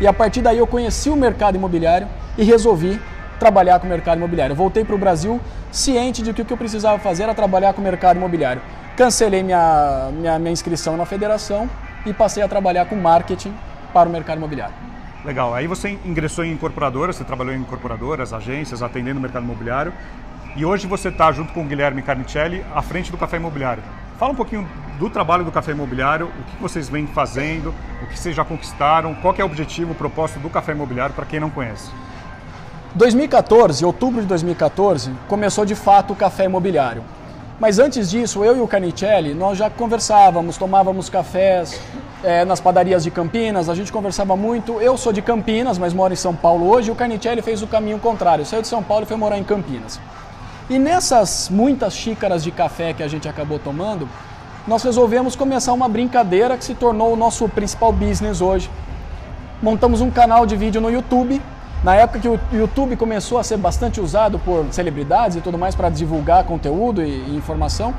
E 0.00 0.08
a 0.08 0.12
partir 0.12 0.42
daí 0.42 0.58
eu 0.58 0.66
conheci 0.66 1.08
o 1.08 1.14
mercado 1.14 1.54
imobiliário 1.54 2.08
e 2.36 2.42
resolvi 2.42 3.00
trabalhar 3.38 3.78
com 3.78 3.86
o 3.86 3.88
mercado 3.88 4.18
imobiliário. 4.18 4.54
Eu 4.54 4.56
voltei 4.56 4.84
para 4.84 4.96
o 4.96 4.98
Brasil 4.98 5.40
ciente 5.70 6.20
de 6.20 6.32
que 6.32 6.42
o 6.42 6.44
que 6.44 6.52
eu 6.52 6.58
precisava 6.58 6.98
fazer 6.98 7.22
era 7.22 7.34
trabalhar 7.34 7.72
com 7.74 7.80
o 7.80 7.84
mercado 7.84 8.16
imobiliário. 8.16 8.60
Cancelei 8.96 9.44
minha, 9.44 10.08
minha, 10.12 10.36
minha 10.40 10.52
inscrição 10.52 10.96
na 10.96 11.06
federação 11.06 11.70
e 12.04 12.12
passei 12.12 12.42
a 12.42 12.48
trabalhar 12.48 12.86
com 12.86 12.96
marketing 12.96 13.54
para 13.94 14.08
o 14.08 14.12
mercado 14.12 14.38
imobiliário. 14.38 14.91
Legal. 15.24 15.54
Aí 15.54 15.68
você 15.68 15.98
ingressou 16.04 16.44
em 16.44 16.52
incorporadoras, 16.52 17.16
você 17.16 17.24
trabalhou 17.24 17.54
em 17.54 17.60
incorporadoras, 17.60 18.32
agências, 18.32 18.82
atendendo 18.82 19.18
o 19.18 19.22
mercado 19.22 19.44
imobiliário. 19.44 19.92
E 20.56 20.64
hoje 20.64 20.86
você 20.86 21.08
está 21.08 21.30
junto 21.30 21.52
com 21.52 21.62
o 21.62 21.64
Guilherme 21.64 22.02
Carnicelli 22.02 22.64
à 22.74 22.82
frente 22.82 23.10
do 23.10 23.16
Café 23.16 23.36
Imobiliário. 23.36 23.82
Fala 24.18 24.32
um 24.32 24.36
pouquinho 24.36 24.68
do 24.98 25.08
trabalho 25.08 25.44
do 25.44 25.52
Café 25.52 25.72
Imobiliário, 25.72 26.26
o 26.26 26.44
que 26.44 26.60
vocês 26.60 26.88
vêm 26.88 27.06
fazendo, 27.06 27.74
o 28.02 28.06
que 28.06 28.18
vocês 28.18 28.34
já 28.34 28.44
conquistaram, 28.44 29.14
qual 29.14 29.34
é 29.38 29.42
o 29.42 29.46
objetivo, 29.46 29.92
o 29.92 29.94
propósito 29.94 30.40
do 30.40 30.50
Café 30.50 30.72
Imobiliário 30.72 31.14
para 31.14 31.24
quem 31.24 31.40
não 31.40 31.50
conhece. 31.50 31.90
2014, 32.94 33.84
outubro 33.84 34.20
de 34.20 34.26
2014, 34.26 35.10
começou 35.26 35.64
de 35.64 35.74
fato 35.74 36.12
o 36.12 36.16
Café 36.16 36.44
Imobiliário. 36.44 37.02
Mas 37.62 37.78
antes 37.78 38.10
disso, 38.10 38.44
eu 38.44 38.56
e 38.56 38.60
o 38.60 38.66
Carnicelli, 38.66 39.34
nós 39.34 39.56
já 39.56 39.70
conversávamos, 39.70 40.56
tomávamos 40.56 41.08
cafés 41.08 41.78
é, 42.24 42.44
nas 42.44 42.60
padarias 42.60 43.04
de 43.04 43.10
Campinas, 43.12 43.68
a 43.68 43.74
gente 43.76 43.92
conversava 43.92 44.34
muito. 44.34 44.80
Eu 44.80 44.96
sou 44.96 45.12
de 45.12 45.22
Campinas, 45.22 45.78
mas 45.78 45.94
moro 45.94 46.12
em 46.12 46.16
São 46.16 46.34
Paulo 46.34 46.68
hoje. 46.68 46.90
O 46.90 46.96
Carnicelli 46.96 47.40
fez 47.40 47.62
o 47.62 47.68
caminho 47.68 48.00
contrário, 48.00 48.44
saiu 48.44 48.62
de 48.62 48.66
São 48.66 48.82
Paulo 48.82 49.04
e 49.04 49.06
foi 49.06 49.16
morar 49.16 49.38
em 49.38 49.44
Campinas. 49.44 50.00
E 50.68 50.76
nessas 50.76 51.48
muitas 51.50 51.94
xícaras 51.94 52.42
de 52.42 52.50
café 52.50 52.92
que 52.92 53.02
a 53.04 53.06
gente 53.06 53.28
acabou 53.28 53.60
tomando, 53.60 54.08
nós 54.66 54.82
resolvemos 54.82 55.36
começar 55.36 55.72
uma 55.72 55.88
brincadeira 55.88 56.58
que 56.58 56.64
se 56.64 56.74
tornou 56.74 57.12
o 57.12 57.16
nosso 57.16 57.48
principal 57.48 57.92
business 57.92 58.40
hoje. 58.40 58.68
Montamos 59.62 60.00
um 60.00 60.10
canal 60.10 60.46
de 60.46 60.56
vídeo 60.56 60.80
no 60.80 60.90
YouTube. 60.90 61.40
Na 61.82 61.96
época 61.96 62.20
que 62.20 62.28
o 62.28 62.38
YouTube 62.52 62.96
começou 62.96 63.38
a 63.38 63.42
ser 63.42 63.56
bastante 63.56 64.00
usado 64.00 64.38
por 64.38 64.66
celebridades 64.70 65.36
e 65.36 65.40
tudo 65.40 65.58
mais 65.58 65.74
para 65.74 65.88
divulgar 65.88 66.44
conteúdo 66.44 67.02
e, 67.02 67.36
informação. 67.36 67.92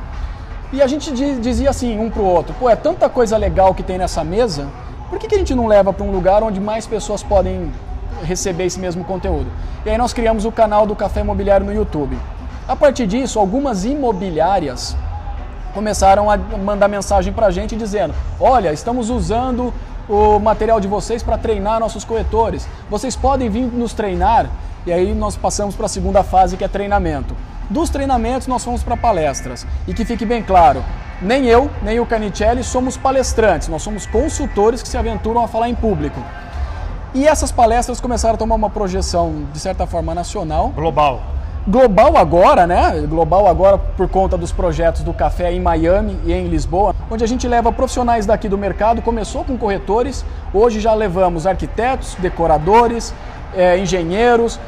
E 0.71 0.81
a 0.81 0.87
gente 0.87 1.11
dizia 1.11 1.69
assim 1.69 1.99
um 1.99 2.09
para 2.09 2.21
o 2.21 2.25
outro: 2.25 2.55
pô, 2.57 2.69
é 2.69 2.77
tanta 2.77 3.09
coisa 3.09 3.35
legal 3.35 3.73
que 3.73 3.83
tem 3.83 3.97
nessa 3.97 4.23
mesa, 4.23 4.67
por 5.09 5.19
que, 5.19 5.27
que 5.27 5.35
a 5.35 5.37
gente 5.37 5.53
não 5.53 5.67
leva 5.67 5.91
para 5.91 6.05
um 6.05 6.11
lugar 6.11 6.43
onde 6.43 6.61
mais 6.61 6.87
pessoas 6.87 7.21
podem 7.21 7.71
receber 8.23 8.65
esse 8.65 8.79
mesmo 8.79 9.03
conteúdo? 9.03 9.47
E 9.85 9.89
aí 9.89 9.97
nós 9.97 10.13
criamos 10.13 10.45
o 10.45 10.51
canal 10.51 10.87
do 10.87 10.95
Café 10.95 11.19
Imobiliário 11.19 11.65
no 11.65 11.73
YouTube. 11.73 12.17
A 12.65 12.77
partir 12.77 13.05
disso, 13.05 13.37
algumas 13.37 13.83
imobiliárias 13.83 14.95
começaram 15.73 16.29
a 16.29 16.37
mandar 16.37 16.87
mensagem 16.87 17.33
para 17.33 17.47
a 17.47 17.51
gente 17.51 17.75
dizendo: 17.75 18.13
Olha, 18.39 18.71
estamos 18.71 19.09
usando 19.09 19.73
o 20.07 20.39
material 20.39 20.79
de 20.79 20.87
vocês 20.87 21.23
para 21.23 21.37
treinar 21.37 21.79
nossos 21.79 22.03
corretores. 22.03 22.67
Vocês 22.89 23.15
podem 23.15 23.49
vir 23.49 23.65
nos 23.65 23.93
treinar. 23.93 24.49
E 24.85 24.91
aí 24.91 25.13
nós 25.13 25.37
passamos 25.37 25.75
para 25.75 25.85
a 25.85 25.89
segunda 25.89 26.23
fase 26.23 26.57
que 26.57 26.63
é 26.63 26.67
treinamento. 26.67 27.35
Dos 27.69 27.89
treinamentos 27.89 28.47
nós 28.47 28.63
fomos 28.63 28.83
para 28.83 28.97
palestras. 28.97 29.65
E 29.87 29.93
que 29.93 30.03
fique 30.03 30.25
bem 30.25 30.43
claro, 30.43 30.83
nem 31.21 31.45
eu, 31.45 31.69
nem 31.81 31.99
o 31.99 32.05
Canicelli 32.05 32.63
somos 32.63 32.97
palestrantes, 32.97 33.69
nós 33.69 33.81
somos 33.81 34.05
consultores 34.05 34.83
que 34.83 34.89
se 34.89 34.97
aventuram 34.97 35.41
a 35.41 35.47
falar 35.47 35.69
em 35.69 35.75
público. 35.75 36.19
E 37.13 37.25
essas 37.25 37.51
palestras 37.51 38.01
começaram 38.01 38.35
a 38.35 38.37
tomar 38.37 38.55
uma 38.55 38.69
projeção, 38.69 39.45
de 39.53 39.59
certa 39.59 39.87
forma, 39.87 40.13
nacional. 40.13 40.69
Global. 40.69 41.21
Global 41.65 42.17
agora, 42.17 42.67
né? 42.67 43.05
Global 43.07 43.47
agora 43.47 43.77
por 43.77 44.09
conta 44.09 44.37
dos 44.37 44.51
projetos 44.51 45.01
do 45.01 45.13
café 45.13 45.49
em 45.53 45.61
Miami 45.61 46.19
e 46.25 46.33
em 46.33 46.47
Lisboa, 46.47 46.93
onde 47.09 47.23
a 47.23 47.27
gente 47.27 47.47
leva 47.47 47.71
profissionais 47.71 48.25
daqui 48.25 48.49
do 48.49 48.57
mercado. 48.57 49.01
Começou 49.01 49.45
com 49.45 49.57
corretores, 49.57 50.25
hoje 50.53 50.81
já 50.81 50.93
levamos 50.93 51.47
arquitetos, 51.47 52.15
decoradores, 52.19 53.13
é, 53.55 53.77
engenheiros, 53.77 54.59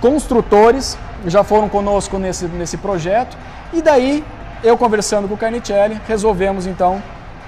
construtores, 0.00 0.98
já 1.26 1.44
foram 1.44 1.68
conosco 1.68 2.18
nesse, 2.18 2.46
nesse 2.46 2.76
projeto. 2.76 3.36
E 3.72 3.80
daí, 3.80 4.24
eu 4.64 4.76
conversando 4.76 5.28
com 5.28 5.34
o 5.34 5.38
Carnicelli, 5.38 6.00
resolvemos 6.08 6.66
então 6.66 7.00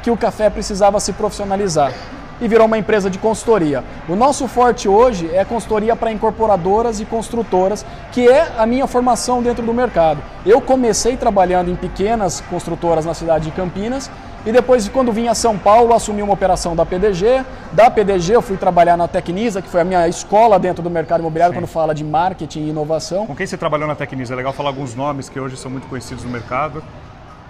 que 0.04 0.10
o 0.10 0.16
café 0.16 0.48
precisava 0.48 1.00
se 1.00 1.12
profissionalizar 1.12 1.92
e 2.40 2.48
virou 2.48 2.66
uma 2.66 2.78
empresa 2.78 3.08
de 3.08 3.18
consultoria. 3.18 3.84
O 4.08 4.16
nosso 4.16 4.46
forte 4.48 4.88
hoje 4.88 5.30
é 5.32 5.44
consultoria 5.44 5.94
para 5.94 6.12
incorporadoras 6.12 7.00
e 7.00 7.04
construtoras, 7.04 7.84
que 8.12 8.28
é 8.28 8.52
a 8.56 8.66
minha 8.66 8.86
formação 8.86 9.42
dentro 9.42 9.64
do 9.64 9.72
mercado. 9.72 10.22
Eu 10.44 10.60
comecei 10.60 11.16
trabalhando 11.16 11.70
em 11.70 11.76
pequenas 11.76 12.40
construtoras 12.42 13.04
na 13.04 13.14
cidade 13.14 13.46
de 13.46 13.50
Campinas 13.52 14.10
e 14.46 14.52
depois, 14.52 14.86
quando 14.88 15.10
vim 15.10 15.26
a 15.26 15.34
São 15.34 15.56
Paulo, 15.56 15.94
assumi 15.94 16.20
uma 16.20 16.34
operação 16.34 16.76
da 16.76 16.84
PDG. 16.84 17.42
Da 17.72 17.90
PDG, 17.90 18.36
eu 18.36 18.42
fui 18.42 18.58
trabalhar 18.58 18.94
na 18.94 19.08
Tecnisa, 19.08 19.62
que 19.62 19.68
foi 19.68 19.80
a 19.80 19.84
minha 19.84 20.06
escola 20.06 20.58
dentro 20.58 20.82
do 20.82 20.90
mercado 20.90 21.20
imobiliário, 21.20 21.54
Sim. 21.54 21.60
quando 21.60 21.68
fala 21.68 21.94
de 21.94 22.04
marketing 22.04 22.60
e 22.60 22.68
inovação. 22.68 23.26
Com 23.26 23.34
quem 23.34 23.46
você 23.46 23.56
trabalhou 23.56 23.88
na 23.88 23.94
Tecnisa? 23.94 24.34
É 24.34 24.36
legal 24.36 24.52
falar 24.52 24.68
alguns 24.68 24.94
nomes 24.94 25.30
que 25.30 25.40
hoje 25.40 25.56
são 25.56 25.70
muito 25.70 25.86
conhecidos 25.88 26.24
no 26.24 26.30
mercado 26.30 26.82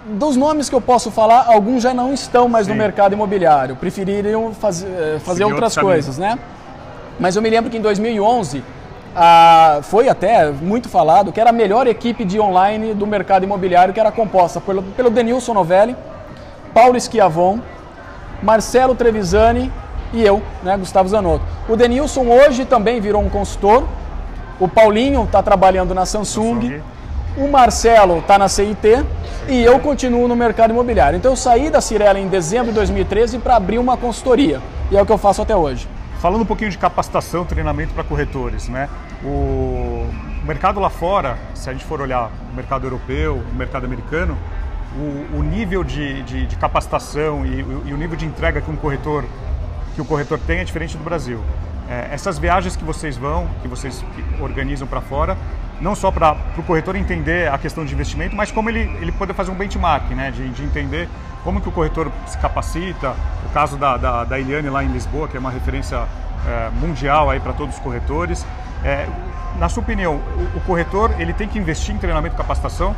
dos 0.05 0.35
nomes 0.35 0.69
que 0.69 0.75
eu 0.75 0.81
posso 0.81 1.09
falar, 1.09 1.45
alguns 1.47 1.81
já 1.81 1.93
não 1.93 2.13
estão 2.13 2.47
mais 2.47 2.67
Sim. 2.67 2.73
no 2.73 2.77
mercado 2.77 3.13
imobiliário, 3.13 3.75
prefeririam 3.75 4.53
faz, 4.53 4.83
eh, 4.83 5.17
fazer 5.23 5.43
outras 5.43 5.75
coisas, 5.75 6.17
né? 6.17 6.37
Mas 7.19 7.35
eu 7.35 7.41
me 7.41 7.49
lembro 7.49 7.71
que 7.71 7.77
em 7.77 7.81
2011 7.81 8.63
ah, 9.15 9.79
foi 9.81 10.09
até 10.09 10.51
muito 10.51 10.89
falado 10.89 11.31
que 11.31 11.39
era 11.39 11.49
a 11.49 11.53
melhor 11.53 11.87
equipe 11.87 12.25
de 12.25 12.39
online 12.39 12.93
do 12.93 13.07
mercado 13.07 13.43
imobiliário, 13.43 13.93
que 13.93 13.99
era 13.99 14.11
composta 14.11 14.61
pelo, 14.61 14.83
pelo 14.83 15.09
Denilson 15.09 15.53
Novelli, 15.53 15.95
Paulo 16.73 16.99
Schiavon, 16.99 17.59
Marcelo 18.43 18.93
Trevisani 18.93 19.71
e 20.13 20.23
eu, 20.23 20.41
né, 20.61 20.77
Gustavo 20.77 21.09
Zanotto. 21.09 21.43
O 21.67 21.75
Denilson 21.75 22.27
hoje 22.27 22.65
também 22.65 22.99
virou 22.99 23.21
um 23.21 23.29
consultor, 23.29 23.85
o 24.59 24.67
Paulinho 24.67 25.23
está 25.23 25.41
trabalhando 25.41 25.95
na 25.95 26.05
Samsung, 26.05 26.61
Samsung. 26.61 26.81
O 27.37 27.47
Marcelo 27.49 28.19
está 28.19 28.37
na 28.37 28.47
CIT 28.47 29.05
e 29.47 29.63
eu 29.63 29.79
continuo 29.79 30.27
no 30.27 30.35
mercado 30.35 30.71
imobiliário. 30.71 31.17
Então 31.17 31.31
eu 31.31 31.35
saí 31.35 31.69
da 31.69 31.81
Cirela 31.81 32.19
em 32.19 32.27
dezembro 32.27 32.67
de 32.67 32.73
2013 32.73 33.39
para 33.39 33.55
abrir 33.55 33.77
uma 33.77 33.97
consultoria 33.97 34.61
e 34.89 34.97
é 34.97 35.01
o 35.01 35.05
que 35.05 35.11
eu 35.11 35.17
faço 35.17 35.41
até 35.41 35.55
hoje. 35.55 35.87
Falando 36.19 36.41
um 36.41 36.45
pouquinho 36.45 36.71
de 36.71 36.77
capacitação, 36.77 37.45
treinamento 37.45 37.93
para 37.93 38.03
corretores, 38.03 38.69
né? 38.69 38.89
O 39.23 40.07
mercado 40.43 40.79
lá 40.79 40.89
fora, 40.89 41.37
se 41.53 41.69
a 41.69 41.73
gente 41.73 41.85
for 41.85 42.01
olhar 42.01 42.31
o 42.51 42.55
mercado 42.55 42.85
europeu, 42.85 43.41
o 43.51 43.55
mercado 43.55 43.85
americano, 43.85 44.37
o, 44.95 45.39
o 45.39 45.43
nível 45.43 45.83
de, 45.83 46.23
de, 46.23 46.45
de 46.45 46.55
capacitação 46.55 47.45
e, 47.45 47.59
e, 47.59 47.93
o 47.93 47.97
nível 47.97 48.15
de 48.15 48.25
entrega 48.25 48.61
que 48.61 48.71
um 48.71 48.75
corretor 48.75 49.25
que 49.93 50.01
o 50.01 50.05
corretor 50.05 50.39
tem 50.39 50.59
é 50.59 50.63
diferente 50.63 50.97
do 50.97 51.03
Brasil. 51.03 51.39
É, 51.89 52.09
essas 52.11 52.37
viagens 52.39 52.75
que 52.75 52.83
vocês 52.83 53.15
vão, 53.15 53.47
que 53.61 53.67
vocês 53.67 54.03
organizam 54.41 54.87
para 54.87 55.01
fora, 55.01 55.37
não 55.81 55.95
só 55.95 56.11
para 56.11 56.35
o 56.57 56.63
corretor 56.63 56.95
entender 56.95 57.51
a 57.51 57.57
questão 57.57 57.85
de 57.85 57.93
investimento, 57.93 58.35
mas 58.35 58.51
como 58.51 58.69
ele, 58.69 58.81
ele 59.01 59.11
poder 59.11 59.33
fazer 59.33 59.51
um 59.51 59.55
benchmark, 59.55 60.09
né, 60.11 60.31
de, 60.31 60.49
de 60.49 60.63
entender 60.63 61.09
como 61.43 61.61
que 61.61 61.69
o 61.69 61.71
corretor 61.71 62.11
se 62.25 62.37
capacita. 62.37 63.13
O 63.45 63.53
caso 63.53 63.77
da, 63.77 63.97
da, 63.97 64.23
da 64.23 64.39
Eliane 64.39 64.69
lá 64.69 64.83
em 64.83 64.87
Lisboa, 64.87 65.27
que 65.27 65.37
é 65.37 65.39
uma 65.39 65.51
referência 65.51 66.03
é, 66.47 66.69
mundial 66.79 67.29
aí 67.29 67.39
para 67.39 67.53
todos 67.53 67.75
os 67.75 67.81
corretores. 67.81 68.45
É, 68.83 69.07
na 69.59 69.69
sua 69.69 69.83
opinião, 69.83 70.15
o, 70.15 70.57
o, 70.57 70.61
corretor 70.61 71.13
ele 71.19 71.33
tem 71.33 71.47
que 71.47 71.57
investir 71.57 71.93
em 71.93 71.97
treinamento 71.97 72.35
e 72.35 72.37
capacitação? 72.37 72.95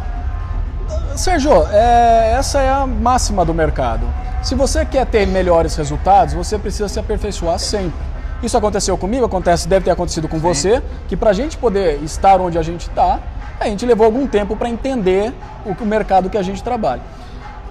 Sérgio, 1.16 1.52
é, 1.72 2.36
essa 2.38 2.62
é 2.62 2.70
a 2.70 2.88
máxima 2.88 3.44
do 3.44 3.54
mercado. 3.54 4.08
Se 4.42 4.56
você 4.56 4.86
quer 4.86 5.06
ter 5.06 5.28
melhores 5.28 5.76
resultados, 5.76 6.34
você 6.34 6.58
precisa 6.58 6.88
se 6.88 7.00
aperfeiçoar 7.00 7.60
sempre. 7.60 8.07
Isso 8.42 8.56
aconteceu 8.56 8.96
comigo, 8.98 9.26
acontece, 9.26 9.68
deve 9.68 9.86
ter 9.86 9.92
acontecido 9.92 10.28
com 10.28 10.38
Sim. 10.38 10.44
você, 10.44 10.84
que 11.08 11.18
para 11.18 11.32
a 11.32 11.34
gente 11.34 11.58
poder 11.58 12.04
estar 12.04 12.40
onde 12.40 12.58
a 12.58 12.62
gente 12.62 12.82
está, 12.82 13.20
a 13.60 13.66
gente 13.66 13.84
levou 13.84 14.06
algum 14.06 14.28
tempo 14.28 14.56
para 14.56 14.70
entender 14.70 15.34
o, 15.66 15.72
o 15.72 15.86
mercado 15.86 16.30
que 16.30 16.38
a 16.38 16.44
gente 16.44 16.62
trabalha. 16.62 17.02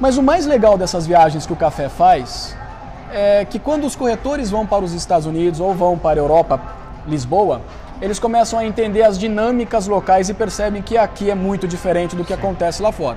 Mas 0.01 0.17
o 0.19 0.23
mais 0.23 0.45
legal 0.45 0.77
dessas 0.77 1.07
viagens 1.07 1.47
que 1.47 1.53
o 1.53 1.57
café 1.57 1.89
faz 1.89 2.57
é 3.13 3.45
que 3.45 3.61
quando 3.61 3.85
os 3.87 3.95
corretores 3.95 4.51
vão 4.51 4.67
para 4.67 4.85
os 4.85 4.93
Estados 4.93 5.25
Unidos 5.25 5.61
ou 5.61 5.73
vão 5.73 5.97
para 5.97 6.19
a 6.19 6.23
Europa, 6.23 6.61
Lisboa, 7.07 7.63
eles 8.03 8.19
começam 8.19 8.59
a 8.59 8.65
entender 8.65 9.05
as 9.05 9.17
dinâmicas 9.17 9.87
locais 9.87 10.29
e 10.29 10.35
percebem 10.35 10.83
que 10.83 10.99
aqui 10.99 11.31
é 11.31 11.35
muito 11.37 11.69
diferente 11.69 12.17
do 12.17 12.25
que 12.25 12.35
acontece 12.35 12.83
lá 12.83 12.91
fora. 12.91 13.17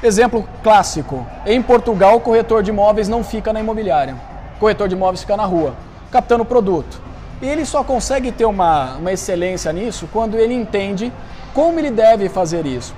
Exemplo 0.00 0.48
clássico: 0.62 1.26
em 1.44 1.60
Portugal, 1.60 2.16
o 2.16 2.20
corretor 2.20 2.62
de 2.62 2.70
imóveis 2.70 3.08
não 3.08 3.24
fica 3.24 3.52
na 3.52 3.58
imobiliária, 3.58 4.14
o 4.56 4.60
corretor 4.60 4.86
de 4.88 4.94
imóveis 4.94 5.20
fica 5.22 5.36
na 5.36 5.44
rua 5.44 5.74
captando 6.14 6.44
produto. 6.44 7.00
E 7.42 7.48
ele 7.48 7.66
só 7.66 7.82
consegue 7.82 8.30
ter 8.30 8.44
uma, 8.44 8.94
uma 8.94 9.10
excelência 9.10 9.72
nisso 9.72 10.08
quando 10.12 10.36
ele 10.36 10.54
entende 10.54 11.12
como 11.52 11.80
ele 11.80 11.90
deve 11.90 12.28
fazer 12.28 12.64
isso. 12.66 12.94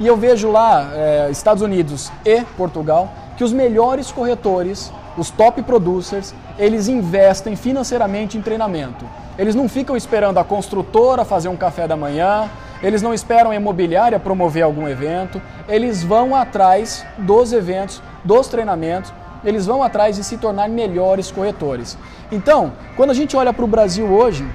E 0.00 0.06
eu 0.06 0.16
vejo 0.16 0.50
lá, 0.50 0.90
é, 0.94 1.28
Estados 1.30 1.62
Unidos 1.62 2.10
e 2.24 2.40
Portugal, 2.56 3.12
que 3.36 3.44
os 3.44 3.52
melhores 3.52 4.10
corretores, 4.10 4.90
os 5.18 5.28
top 5.28 5.62
producers, 5.62 6.34
eles 6.58 6.88
investem 6.88 7.54
financeiramente 7.54 8.38
em 8.38 8.42
treinamento. 8.42 9.04
Eles 9.38 9.54
não 9.54 9.68
ficam 9.68 9.94
esperando 9.94 10.38
a 10.38 10.44
construtora 10.44 11.22
fazer 11.22 11.48
um 11.48 11.56
café 11.56 11.86
da 11.86 11.96
manhã, 11.96 12.48
eles 12.82 13.02
não 13.02 13.12
esperam 13.12 13.50
a 13.50 13.56
imobiliária 13.56 14.18
promover 14.18 14.62
algum 14.62 14.88
evento, 14.88 15.40
eles 15.68 16.02
vão 16.02 16.34
atrás 16.34 17.04
dos 17.18 17.52
eventos, 17.52 18.02
dos 18.24 18.48
treinamentos, 18.48 19.12
eles 19.44 19.66
vão 19.66 19.82
atrás 19.82 20.16
de 20.16 20.24
se 20.24 20.36
tornar 20.36 20.68
melhores 20.68 21.30
corretores. 21.30 21.98
Então, 22.30 22.72
quando 22.96 23.10
a 23.10 23.14
gente 23.14 23.36
olha 23.36 23.52
para 23.52 23.64
o 23.64 23.68
Brasil 23.68 24.06
hoje, 24.06 24.46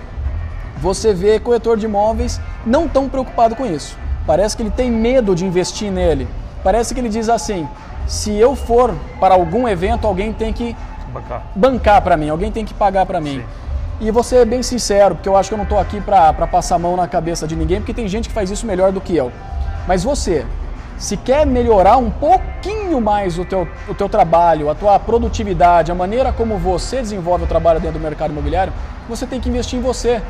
você 0.77 1.13
vê 1.13 1.39
corretor 1.39 1.77
de 1.77 1.85
imóveis 1.85 2.39
não 2.65 2.87
tão 2.87 3.09
preocupado 3.09 3.55
com 3.55 3.65
isso. 3.65 3.97
Parece 4.25 4.55
que 4.55 4.63
ele 4.63 4.71
tem 4.71 4.91
medo 4.91 5.35
de 5.35 5.45
investir 5.45 5.91
nele. 5.91 6.27
Parece 6.63 6.93
que 6.93 6.99
ele 6.99 7.09
diz 7.09 7.29
assim: 7.29 7.67
se 8.07 8.35
eu 8.35 8.55
for 8.55 8.93
para 9.19 9.35
algum 9.35 9.67
evento, 9.67 10.07
alguém 10.07 10.33
tem 10.33 10.51
que 10.51 10.75
bancar, 11.13 11.43
bancar 11.55 12.01
para 12.01 12.17
mim, 12.17 12.29
alguém 12.29 12.51
tem 12.51 12.65
que 12.65 12.73
pagar 12.73 13.05
para 13.05 13.21
mim. 13.21 13.39
Sim. 13.39 13.45
E 14.01 14.11
vou 14.11 14.23
ser 14.23 14.45
bem 14.45 14.63
sincero, 14.63 15.15
porque 15.15 15.27
eu 15.27 15.35
acho 15.35 15.49
que 15.49 15.53
eu 15.53 15.57
não 15.57 15.63
estou 15.63 15.77
aqui 15.77 15.99
para 15.99 16.33
passar 16.47 16.75
a 16.75 16.79
mão 16.79 16.95
na 16.95 17.07
cabeça 17.07 17.45
de 17.45 17.55
ninguém, 17.55 17.79
porque 17.79 17.93
tem 17.93 18.07
gente 18.07 18.29
que 18.29 18.33
faz 18.33 18.49
isso 18.49 18.65
melhor 18.65 18.93
do 18.93 19.01
que 19.01 19.15
eu. 19.15 19.31
Mas 19.85 20.03
você, 20.03 20.45
se 20.99 21.15
quer 21.15 21.47
melhorar 21.47 21.97
um 21.97 22.11
pouquinho 22.11 22.99
mais 22.99 23.39
o 23.39 23.45
teu, 23.45 23.67
o 23.87 23.95
teu 23.95 24.09
trabalho, 24.09 24.69
a 24.69 24.75
tua 24.75 24.99
produtividade, 24.99 25.91
a 25.91 25.95
maneira 25.95 26.33
como 26.33 26.57
você 26.57 26.97
desenvolve 26.97 27.45
o 27.45 27.47
trabalho 27.47 27.79
dentro 27.79 27.97
do 27.97 28.03
mercado 28.03 28.31
imobiliário, 28.31 28.73
você 29.07 29.25
tem 29.25 29.39
que 29.39 29.47
investir 29.47 29.79
em 29.79 29.81
você. 29.81 30.21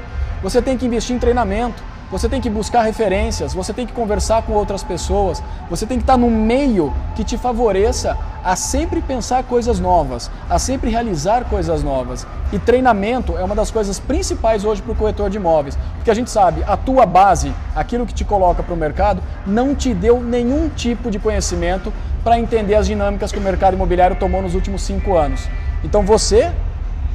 Você 0.41 0.61
tem 0.61 0.77
que 0.77 0.85
investir 0.85 1.15
em 1.15 1.19
treinamento. 1.19 1.83
Você 2.11 2.27
tem 2.27 2.41
que 2.41 2.49
buscar 2.49 2.81
referências, 2.81 3.53
você 3.53 3.71
tem 3.71 3.85
que 3.85 3.93
conversar 3.93 4.41
com 4.41 4.53
outras 4.53 4.81
pessoas, 4.81 5.43
você 5.69 5.85
tem 5.85 5.97
que 5.97 6.03
estar 6.03 6.17
no 6.17 6.29
meio 6.29 6.91
que 7.15 7.23
te 7.23 7.37
favoreça 7.37 8.17
a 8.43 8.55
sempre 8.55 8.99
pensar 8.99 9.43
coisas 9.43 9.79
novas, 9.79 10.31
a 10.49 10.57
sempre 10.57 10.89
realizar 10.89 11.45
coisas 11.45 11.83
novas. 11.83 12.25
E 12.51 12.57
treinamento 12.57 13.37
é 13.37 13.43
uma 13.43 13.53
das 13.53 13.69
coisas 13.69 13.99
principais 13.99 14.65
hoje 14.65 14.81
para 14.81 14.91
o 14.91 14.95
corretor 14.95 15.29
de 15.29 15.37
imóveis, 15.37 15.77
porque 15.95 16.09
a 16.09 16.13
gente 16.15 16.31
sabe, 16.31 16.63
a 16.65 16.75
tua 16.75 17.05
base, 17.05 17.53
aquilo 17.75 18.07
que 18.07 18.13
te 18.13 18.25
coloca 18.25 18.63
para 18.63 18.73
o 18.73 18.77
mercado, 18.77 19.21
não 19.45 19.75
te 19.75 19.93
deu 19.93 20.19
nenhum 20.19 20.67
tipo 20.69 21.11
de 21.11 21.19
conhecimento 21.19 21.93
para 22.23 22.39
entender 22.39 22.73
as 22.73 22.87
dinâmicas 22.87 23.31
que 23.31 23.37
o 23.37 23.41
mercado 23.41 23.75
imobiliário 23.75 24.15
tomou 24.15 24.41
nos 24.41 24.55
últimos 24.55 24.81
cinco 24.81 25.15
anos. 25.15 25.47
Então 25.83 26.01
você 26.01 26.51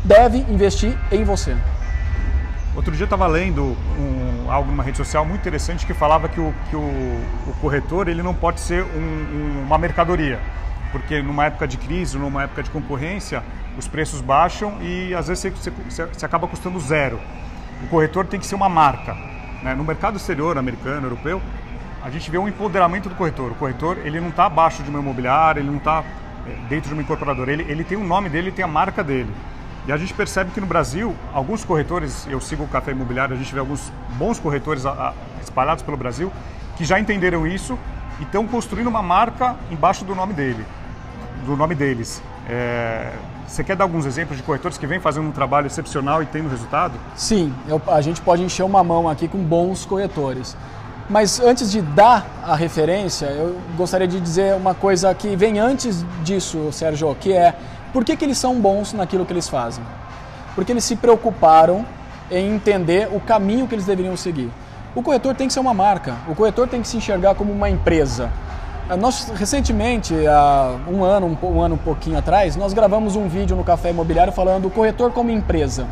deve 0.04 0.38
investir 0.38 0.96
em 1.10 1.24
você. 1.24 1.56
Outro 2.76 2.92
dia 2.92 3.02
eu 3.02 3.06
estava 3.06 3.26
lendo 3.26 3.76
um, 3.98 4.23
algo 4.54 4.70
numa 4.70 4.82
rede 4.82 4.96
social 4.96 5.24
muito 5.24 5.40
interessante 5.40 5.84
que 5.84 5.92
falava 5.92 6.28
que 6.28 6.40
o, 6.40 6.54
que 6.70 6.76
o, 6.76 6.80
o 6.80 7.54
corretor 7.60 8.08
ele 8.08 8.22
não 8.22 8.34
pode 8.34 8.60
ser 8.60 8.82
um, 8.84 8.98
um, 8.98 9.62
uma 9.66 9.76
mercadoria, 9.76 10.40
porque 10.92 11.20
numa 11.20 11.46
época 11.46 11.66
de 11.66 11.76
crise, 11.76 12.16
numa 12.16 12.44
época 12.44 12.62
de 12.62 12.70
concorrência, 12.70 13.42
os 13.76 13.88
preços 13.88 14.20
baixam 14.20 14.78
e 14.80 15.12
às 15.14 15.26
vezes 15.26 15.52
você, 15.52 15.70
você, 15.70 16.06
você 16.06 16.24
acaba 16.24 16.46
custando 16.46 16.78
zero. 16.78 17.20
O 17.82 17.88
corretor 17.88 18.26
tem 18.26 18.38
que 18.38 18.46
ser 18.46 18.54
uma 18.54 18.68
marca. 18.68 19.14
Né? 19.62 19.74
No 19.74 19.82
mercado 19.82 20.16
exterior, 20.16 20.56
americano, 20.56 21.06
europeu, 21.06 21.42
a 22.02 22.10
gente 22.10 22.30
vê 22.30 22.38
um 22.38 22.46
empoderamento 22.46 23.08
do 23.08 23.14
corretor. 23.14 23.50
O 23.50 23.54
corretor 23.56 23.98
ele 24.04 24.20
não 24.20 24.28
está 24.28 24.46
abaixo 24.46 24.82
de 24.82 24.90
uma 24.90 25.00
imobiliária, 25.00 25.60
ele 25.60 25.70
não 25.70 25.78
está 25.78 26.04
eh, 26.46 26.56
dentro 26.68 26.88
de 26.88 26.94
uma 26.94 27.02
incorporadora, 27.02 27.50
ele, 27.50 27.64
ele 27.68 27.82
tem 27.82 27.98
o 27.98 28.04
nome 28.04 28.28
dele, 28.28 28.48
ele 28.48 28.56
tem 28.56 28.64
a 28.64 28.68
marca 28.68 29.02
dele. 29.02 29.30
E 29.86 29.92
a 29.92 29.96
gente 29.98 30.14
percebe 30.14 30.50
que 30.50 30.60
no 30.60 30.66
Brasil, 30.66 31.14
alguns 31.32 31.62
corretores, 31.62 32.26
eu 32.30 32.40
sigo 32.40 32.64
o 32.64 32.68
Café 32.68 32.92
Imobiliário, 32.92 33.34
a 33.34 33.38
gente 33.38 33.52
vê 33.52 33.60
alguns 33.60 33.92
bons 34.16 34.38
corretores 34.38 34.86
a, 34.86 34.90
a, 34.90 35.14
espalhados 35.42 35.82
pelo 35.82 35.96
Brasil, 35.96 36.32
que 36.76 36.84
já 36.84 36.98
entenderam 36.98 37.46
isso 37.46 37.78
e 38.18 38.22
estão 38.22 38.46
construindo 38.46 38.86
uma 38.86 39.02
marca 39.02 39.56
embaixo 39.70 40.04
do 40.04 40.14
nome 40.14 40.32
dele, 40.32 40.64
do 41.44 41.54
nome 41.54 41.74
deles. 41.74 42.22
É, 42.48 43.12
você 43.46 43.62
quer 43.62 43.76
dar 43.76 43.84
alguns 43.84 44.06
exemplos 44.06 44.38
de 44.38 44.42
corretores 44.42 44.78
que 44.78 44.86
vêm 44.86 45.00
fazendo 45.00 45.28
um 45.28 45.32
trabalho 45.32 45.66
excepcional 45.66 46.22
e 46.22 46.26
tendo 46.26 46.48
resultado? 46.48 46.94
Sim, 47.14 47.52
eu, 47.68 47.80
a 47.88 48.00
gente 48.00 48.22
pode 48.22 48.42
encher 48.42 48.62
uma 48.62 48.82
mão 48.82 49.06
aqui 49.06 49.28
com 49.28 49.38
bons 49.38 49.84
corretores. 49.84 50.56
Mas 51.10 51.38
antes 51.38 51.70
de 51.70 51.82
dar 51.82 52.26
a 52.42 52.56
referência, 52.56 53.26
eu 53.26 53.60
gostaria 53.76 54.08
de 54.08 54.18
dizer 54.18 54.54
uma 54.54 54.74
coisa 54.74 55.14
que 55.14 55.36
vem 55.36 55.58
antes 55.58 56.04
disso, 56.22 56.72
Sérgio, 56.72 57.14
que 57.16 57.34
é 57.34 57.54
por 57.94 58.04
que, 58.04 58.16
que 58.16 58.24
eles 58.24 58.36
são 58.36 58.60
bons 58.60 58.92
naquilo 58.92 59.24
que 59.24 59.32
eles 59.32 59.48
fazem? 59.48 59.84
Porque 60.56 60.72
eles 60.72 60.82
se 60.82 60.96
preocuparam 60.96 61.86
em 62.28 62.52
entender 62.52 63.08
o 63.12 63.20
caminho 63.20 63.68
que 63.68 63.74
eles 63.76 63.86
deveriam 63.86 64.16
seguir. 64.16 64.50
O 64.96 65.02
corretor 65.02 65.32
tem 65.36 65.46
que 65.46 65.52
ser 65.52 65.60
uma 65.60 65.72
marca, 65.72 66.16
o 66.28 66.34
corretor 66.34 66.66
tem 66.66 66.82
que 66.82 66.88
se 66.88 66.96
enxergar 66.96 67.36
como 67.36 67.52
uma 67.52 67.70
empresa. 67.70 68.32
Ah, 68.88 68.96
nós, 68.96 69.32
recentemente, 69.36 70.12
há 70.26 70.76
um 70.88 71.04
ano, 71.04 71.38
um, 71.40 71.60
ano 71.60 71.76
um 71.76 71.78
pouquinho 71.78 72.18
atrás, 72.18 72.56
nós 72.56 72.72
gravamos 72.72 73.14
um 73.14 73.28
vídeo 73.28 73.56
no 73.56 73.62
Café 73.62 73.90
Imobiliário 73.90 74.32
falando 74.32 74.66
o 74.66 74.70
corretor 74.70 75.12
como 75.12 75.30
empresa. 75.30 75.86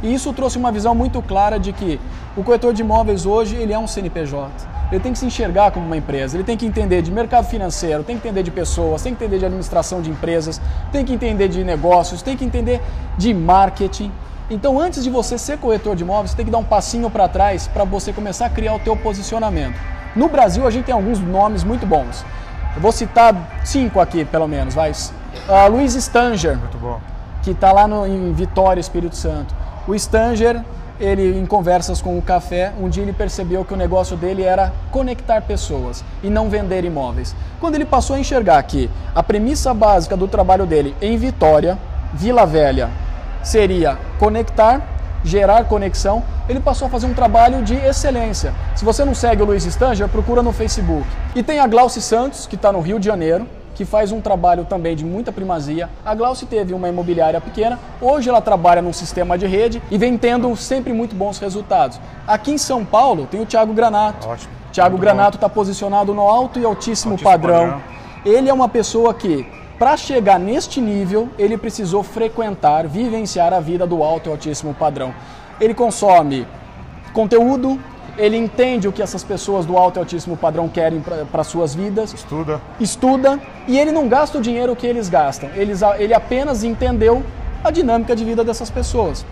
E 0.00 0.14
isso 0.14 0.32
trouxe 0.32 0.56
uma 0.58 0.70
visão 0.70 0.94
muito 0.94 1.20
clara 1.20 1.58
de 1.58 1.72
que 1.72 2.00
o 2.36 2.44
corretor 2.44 2.72
de 2.72 2.82
imóveis 2.82 3.26
hoje 3.26 3.56
ele 3.56 3.72
é 3.72 3.78
um 3.78 3.88
CNPJ 3.88 4.77
ele 4.90 5.00
tem 5.00 5.12
que 5.12 5.18
se 5.18 5.26
enxergar 5.26 5.70
como 5.70 5.84
uma 5.84 5.96
empresa, 5.96 6.36
ele 6.36 6.44
tem 6.44 6.56
que 6.56 6.66
entender 6.66 7.02
de 7.02 7.10
mercado 7.10 7.46
financeiro, 7.46 8.02
tem 8.02 8.16
que 8.16 8.26
entender 8.26 8.42
de 8.42 8.50
pessoas, 8.50 9.02
tem 9.02 9.14
que 9.14 9.22
entender 9.22 9.38
de 9.38 9.44
administração 9.44 10.00
de 10.00 10.10
empresas, 10.10 10.60
tem 10.90 11.04
que 11.04 11.12
entender 11.12 11.48
de 11.48 11.62
negócios, 11.62 12.22
tem 12.22 12.36
que 12.36 12.44
entender 12.44 12.80
de 13.16 13.34
marketing. 13.34 14.10
Então, 14.50 14.80
antes 14.80 15.04
de 15.04 15.10
você 15.10 15.36
ser 15.36 15.58
corretor 15.58 15.94
de 15.94 16.02
imóveis, 16.02 16.30
você 16.30 16.36
tem 16.38 16.46
que 16.46 16.50
dar 16.50 16.58
um 16.58 16.64
passinho 16.64 17.10
para 17.10 17.28
trás 17.28 17.68
para 17.68 17.84
você 17.84 18.12
começar 18.14 18.46
a 18.46 18.50
criar 18.50 18.74
o 18.74 18.78
teu 18.78 18.96
posicionamento. 18.96 19.78
No 20.16 20.28
Brasil, 20.28 20.66
a 20.66 20.70
gente 20.70 20.86
tem 20.86 20.94
alguns 20.94 21.20
nomes 21.20 21.62
muito 21.62 21.84
bons. 21.84 22.24
Eu 22.74 22.80
vou 22.80 22.90
citar 22.90 23.60
cinco 23.64 24.00
aqui, 24.00 24.24
pelo 24.24 24.48
menos. 24.48 24.74
Vai. 24.74 24.90
Uh, 24.92 25.70
Luiz 25.70 25.94
Stanger, 25.94 26.58
que 27.42 27.50
está 27.50 27.72
lá 27.72 27.86
no, 27.86 28.06
em 28.06 28.32
Vitória, 28.32 28.80
Espírito 28.80 29.16
Santo. 29.16 29.54
O 29.86 29.94
Stanger 29.94 30.62
ele 31.00 31.38
em 31.38 31.46
conversas 31.46 32.02
com 32.02 32.18
o 32.18 32.22
café, 32.22 32.72
um 32.80 32.88
dia 32.88 33.02
ele 33.02 33.12
percebeu 33.12 33.64
que 33.64 33.72
o 33.72 33.76
negócio 33.76 34.16
dele 34.16 34.42
era 34.42 34.72
conectar 34.90 35.40
pessoas 35.42 36.04
e 36.22 36.28
não 36.28 36.48
vender 36.48 36.84
imóveis. 36.84 37.34
Quando 37.60 37.76
ele 37.76 37.84
passou 37.84 38.16
a 38.16 38.18
enxergar 38.18 38.62
que 38.64 38.90
a 39.14 39.22
premissa 39.22 39.72
básica 39.72 40.16
do 40.16 40.26
trabalho 40.26 40.66
dele 40.66 40.94
em 41.00 41.16
Vitória, 41.16 41.78
Vila 42.12 42.44
Velha, 42.44 42.90
seria 43.42 43.98
conectar, 44.18 44.82
gerar 45.24 45.64
conexão, 45.64 46.22
ele 46.48 46.60
passou 46.60 46.88
a 46.88 46.90
fazer 46.90 47.06
um 47.06 47.14
trabalho 47.14 47.62
de 47.62 47.74
excelência. 47.74 48.52
Se 48.74 48.84
você 48.84 49.04
não 49.04 49.14
segue 49.14 49.42
o 49.42 49.44
Luiz 49.44 49.64
Stanger, 49.64 50.08
procura 50.08 50.42
no 50.42 50.52
Facebook. 50.52 51.06
E 51.34 51.42
tem 51.42 51.60
a 51.60 51.66
Glauci 51.66 52.00
Santos, 52.00 52.46
que 52.46 52.54
está 52.56 52.72
no 52.72 52.80
Rio 52.80 52.98
de 52.98 53.06
Janeiro, 53.06 53.46
que 53.78 53.84
faz 53.84 54.10
um 54.10 54.20
trabalho 54.20 54.64
também 54.64 54.96
de 54.96 55.04
muita 55.04 55.30
primazia. 55.30 55.88
A 56.04 56.12
Glauci 56.12 56.44
teve 56.46 56.74
uma 56.74 56.88
imobiliária 56.88 57.40
pequena, 57.40 57.78
hoje 58.00 58.28
ela 58.28 58.40
trabalha 58.40 58.82
num 58.82 58.92
sistema 58.92 59.38
de 59.38 59.46
rede 59.46 59.80
e 59.88 59.96
vem 59.96 60.18
tendo 60.18 60.56
sempre 60.56 60.92
muito 60.92 61.14
bons 61.14 61.38
resultados. 61.38 62.00
Aqui 62.26 62.50
em 62.50 62.58
São 62.58 62.84
Paulo 62.84 63.28
tem 63.30 63.40
o 63.40 63.46
Thiago 63.46 63.72
Granato. 63.72 64.28
Ótimo. 64.28 64.52
Thiago 64.72 64.96
muito 64.96 65.02
Granato 65.02 65.36
está 65.36 65.48
posicionado 65.48 66.12
no 66.12 66.22
alto 66.22 66.58
e 66.58 66.64
altíssimo, 66.64 67.12
altíssimo 67.12 67.18
padrão. 67.18 67.70
padrão. 67.70 67.82
Ele 68.24 68.50
é 68.50 68.52
uma 68.52 68.68
pessoa 68.68 69.14
que 69.14 69.46
para 69.78 69.96
chegar 69.96 70.40
neste 70.40 70.80
nível, 70.80 71.28
ele 71.38 71.56
precisou 71.56 72.02
frequentar, 72.02 72.88
vivenciar 72.88 73.52
a 73.54 73.60
vida 73.60 73.86
do 73.86 74.02
alto 74.02 74.28
e 74.28 74.32
altíssimo 74.32 74.74
padrão. 74.74 75.14
Ele 75.60 75.72
consome 75.72 76.44
conteúdo, 77.12 77.78
ele 78.18 78.36
entende 78.36 78.88
o 78.88 78.92
que 78.92 79.00
essas 79.00 79.22
pessoas 79.22 79.64
do 79.64 79.78
alto 79.78 79.98
e 79.98 80.00
altíssimo 80.00 80.36
padrão 80.36 80.68
querem 80.68 81.00
para 81.00 81.44
suas 81.44 81.74
vidas. 81.74 82.12
Estuda. 82.12 82.60
Estuda. 82.80 83.40
E 83.66 83.78
ele 83.78 83.92
não 83.92 84.08
gasta 84.08 84.38
o 84.38 84.40
dinheiro 84.40 84.74
que 84.74 84.86
eles 84.86 85.08
gastam. 85.08 85.48
Eles, 85.54 85.80
ele 85.98 86.12
apenas 86.12 86.64
entendeu 86.64 87.22
a 87.62 87.70
dinâmica 87.70 88.14
de 88.14 88.24
vida 88.24 88.44
dessas 88.44 88.70
pessoas. 88.70 89.24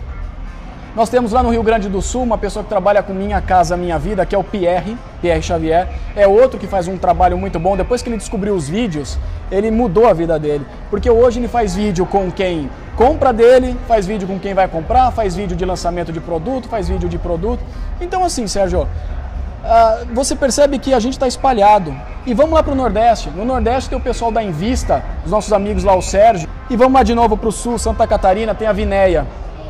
Nós 0.97 1.09
temos 1.09 1.31
lá 1.31 1.43
no 1.43 1.51
Rio 1.51 1.61
Grande 1.61 1.87
do 1.87 2.01
Sul 2.01 2.23
uma 2.23 2.39
pessoa 2.39 2.63
que 2.63 2.69
trabalha 2.69 3.03
com 3.03 3.13
Minha 3.13 3.39
Casa 3.39 3.77
Minha 3.77 3.99
Vida, 3.99 4.25
que 4.25 4.33
é 4.33 4.37
o 4.37 4.43
Pierre, 4.43 4.97
Pierre 5.21 5.43
Xavier. 5.43 5.87
É 6.15 6.27
outro 6.27 6.57
que 6.57 6.65
faz 6.65 6.87
um 6.87 6.97
trabalho 6.97 7.37
muito 7.37 7.59
bom. 7.59 7.77
Depois 7.77 8.01
que 8.01 8.09
ele 8.09 8.17
descobriu 8.17 8.55
os 8.55 8.67
vídeos, 8.67 9.15
ele 9.51 9.69
mudou 9.69 10.07
a 10.07 10.13
vida 10.13 10.39
dele. 10.39 10.65
Porque 10.89 11.07
hoje 11.07 11.39
ele 11.39 11.47
faz 11.47 11.75
vídeo 11.75 12.03
com 12.07 12.31
quem 12.31 12.67
compra 12.95 13.31
dele, 13.31 13.77
faz 13.87 14.07
vídeo 14.07 14.27
com 14.27 14.39
quem 14.39 14.55
vai 14.55 14.67
comprar, 14.67 15.11
faz 15.11 15.35
vídeo 15.35 15.55
de 15.55 15.63
lançamento 15.65 16.11
de 16.11 16.19
produto, 16.19 16.67
faz 16.67 16.89
vídeo 16.89 17.07
de 17.07 17.19
produto. 17.19 17.63
Então 18.01 18.23
assim, 18.23 18.47
Sérgio, 18.47 18.81
uh, 18.81 20.07
você 20.15 20.35
percebe 20.35 20.79
que 20.79 20.95
a 20.95 20.99
gente 20.99 21.13
está 21.13 21.27
espalhado. 21.27 21.95
E 22.25 22.33
vamos 22.33 22.53
lá 22.53 22.63
para 22.63 22.73
o 22.73 22.75
Nordeste. 22.75 23.29
No 23.29 23.45
Nordeste 23.45 23.87
tem 23.87 23.99
o 23.99 24.01
pessoal 24.01 24.31
da 24.31 24.41
Invista, 24.41 25.03
os 25.23 25.29
nossos 25.29 25.53
amigos 25.53 25.83
lá, 25.83 25.95
o 25.95 26.01
Sérgio. 26.01 26.49
E 26.71 26.75
vamos 26.75 26.93
lá 26.93 27.03
de 27.03 27.13
novo 27.13 27.37
para 27.37 27.49
o 27.49 27.51
Sul, 27.51 27.77
Santa 27.77 28.07
Catarina, 28.07 28.55
tem 28.55 28.67
a 28.67 28.73
Vinéia. 28.73 29.27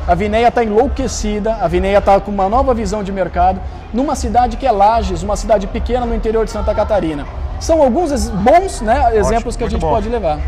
A 0.08 0.14
Vineia 0.14 0.48
está 0.48 0.64
enlouquecida, 0.64 1.58
a 1.60 1.68
Vineia 1.68 1.98
está 1.98 2.18
com 2.18 2.30
uma 2.30 2.48
nova 2.48 2.72
visão 2.72 3.04
de 3.04 3.12
mercado, 3.12 3.60
numa 3.92 4.16
cidade 4.16 4.56
que 4.56 4.66
é 4.66 4.72
Lages, 4.72 5.22
uma 5.22 5.36
cidade 5.36 5.66
pequena 5.66 6.06
no 6.06 6.14
interior 6.14 6.46
de 6.46 6.50
Santa 6.50 6.74
Catarina. 6.74 7.26
São 7.60 7.82
alguns 7.82 8.30
bons 8.30 8.80
né, 8.80 9.18
exemplos 9.18 9.54
Ótimo, 9.54 9.58
que 9.58 9.64
a 9.64 9.68
gente 9.68 9.80
bom. 9.82 9.90
pode 9.90 10.08
levar. 10.08 10.38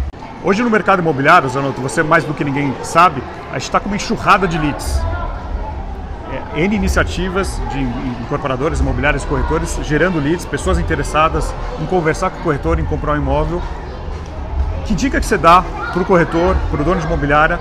Hoje 0.42 0.62
no 0.62 0.70
mercado 0.70 1.00
imobiliário, 1.00 1.46
Zanotto, 1.46 1.78
você 1.78 2.02
mais 2.02 2.24
do 2.24 2.32
que 2.32 2.42
ninguém 2.42 2.74
sabe, 2.82 3.22
a 3.50 3.58
gente 3.58 3.64
está 3.64 3.78
com 3.78 3.88
uma 3.88 3.96
enxurrada 3.96 4.48
de 4.48 4.56
leads. 4.56 4.98
É, 6.54 6.60
N 6.62 6.74
iniciativas 6.74 7.60
de 7.70 7.80
incorporadores, 8.22 8.80
imobiliários, 8.80 9.26
corretores, 9.26 9.78
gerando 9.82 10.18
leads, 10.18 10.46
pessoas 10.46 10.78
interessadas 10.78 11.52
em 11.78 11.84
conversar 11.84 12.30
com 12.30 12.38
o 12.38 12.42
corretor, 12.44 12.80
em 12.80 12.84
comprar 12.86 13.12
um 13.12 13.16
imóvel. 13.16 13.60
Que 14.86 14.94
dica 14.94 15.20
que 15.20 15.26
você 15.26 15.36
dá 15.36 15.62
para 15.92 16.00
o 16.00 16.04
corretor, 16.06 16.56
para 16.70 16.80
o 16.80 16.84
dono 16.84 16.98
de 16.98 17.06
imobiliária, 17.06 17.60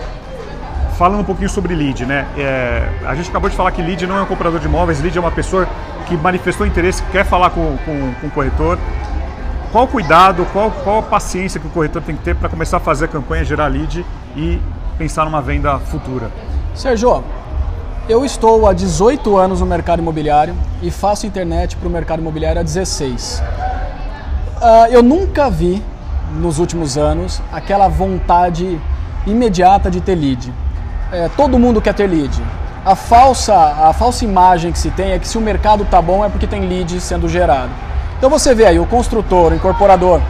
falando 0.99 1.21
um 1.21 1.23
pouquinho 1.23 1.49
sobre 1.49 1.73
lead, 1.73 2.05
né? 2.05 2.27
É, 2.37 2.85
a 3.05 3.15
gente 3.15 3.29
acabou 3.29 3.49
de 3.49 3.55
falar 3.55 3.71
que 3.71 3.81
lead 3.81 4.05
não 4.05 4.17
é 4.17 4.21
um 4.21 4.25
comprador 4.25 4.59
de 4.59 4.65
imóveis, 4.65 5.01
lead 5.01 5.17
é 5.17 5.21
uma 5.21 5.31
pessoa 5.31 5.65
que 6.05 6.17
manifestou 6.17 6.67
interesse, 6.67 7.01
que 7.01 7.11
quer 7.11 7.25
falar 7.25 7.51
com, 7.51 7.77
com, 7.85 8.13
com 8.19 8.27
o 8.27 8.29
corretor. 8.29 8.77
Qual 9.71 9.87
cuidado, 9.87 10.45
qual, 10.51 10.69
qual 10.83 10.99
a 10.99 11.01
paciência 11.01 11.57
que 11.57 11.67
o 11.67 11.69
corretor 11.69 12.01
tem 12.01 12.17
que 12.17 12.21
ter 12.21 12.35
para 12.35 12.49
começar 12.49 12.77
a 12.77 12.79
fazer 12.81 13.05
a 13.05 13.07
campanha, 13.07 13.45
gerar 13.45 13.67
lead 13.67 14.05
e 14.35 14.59
pensar 14.97 15.23
numa 15.23 15.41
venda 15.41 15.79
futura? 15.79 16.29
Sérgio, 16.75 17.23
eu 18.09 18.25
estou 18.25 18.67
há 18.67 18.73
18 18.73 19.37
anos 19.37 19.61
no 19.61 19.65
mercado 19.65 19.99
imobiliário 19.99 20.53
e 20.81 20.91
faço 20.91 21.25
internet 21.25 21.77
para 21.77 21.87
o 21.87 21.91
mercado 21.91 22.19
imobiliário 22.19 22.59
há 22.59 22.63
16. 22.63 23.41
Uh, 24.57 24.91
eu 24.91 25.01
nunca 25.01 25.49
vi 25.49 25.81
nos 26.35 26.59
últimos 26.59 26.97
anos 26.97 27.41
aquela 27.53 27.87
vontade 27.87 28.77
imediata 29.25 29.89
de 29.89 30.01
ter 30.01 30.15
lead. 30.15 30.51
É, 31.11 31.29
todo 31.35 31.57
mundo 31.57 31.81
quer 31.81 31.93
ter 31.93 32.07
lead. 32.07 32.31
A 32.85 32.95
falsa, 32.95 33.55
a 33.55 33.93
falsa 33.93 34.23
imagem 34.23 34.71
que 34.71 34.79
se 34.79 34.91
tem 34.91 35.11
é 35.11 35.19
que 35.19 35.27
se 35.27 35.37
o 35.37 35.41
mercado 35.41 35.85
tá 35.85 36.01
bom 36.01 36.23
é 36.23 36.29
porque 36.29 36.47
tem 36.47 36.67
lead 36.67 36.99
sendo 37.01 37.27
gerado. 37.27 37.71
Então 38.17 38.29
você 38.29 38.53
vê 38.53 38.65
aí 38.65 38.79
o 38.79 38.85
construtor, 38.85 39.51
o 39.51 39.55
incorporador, 39.55 40.21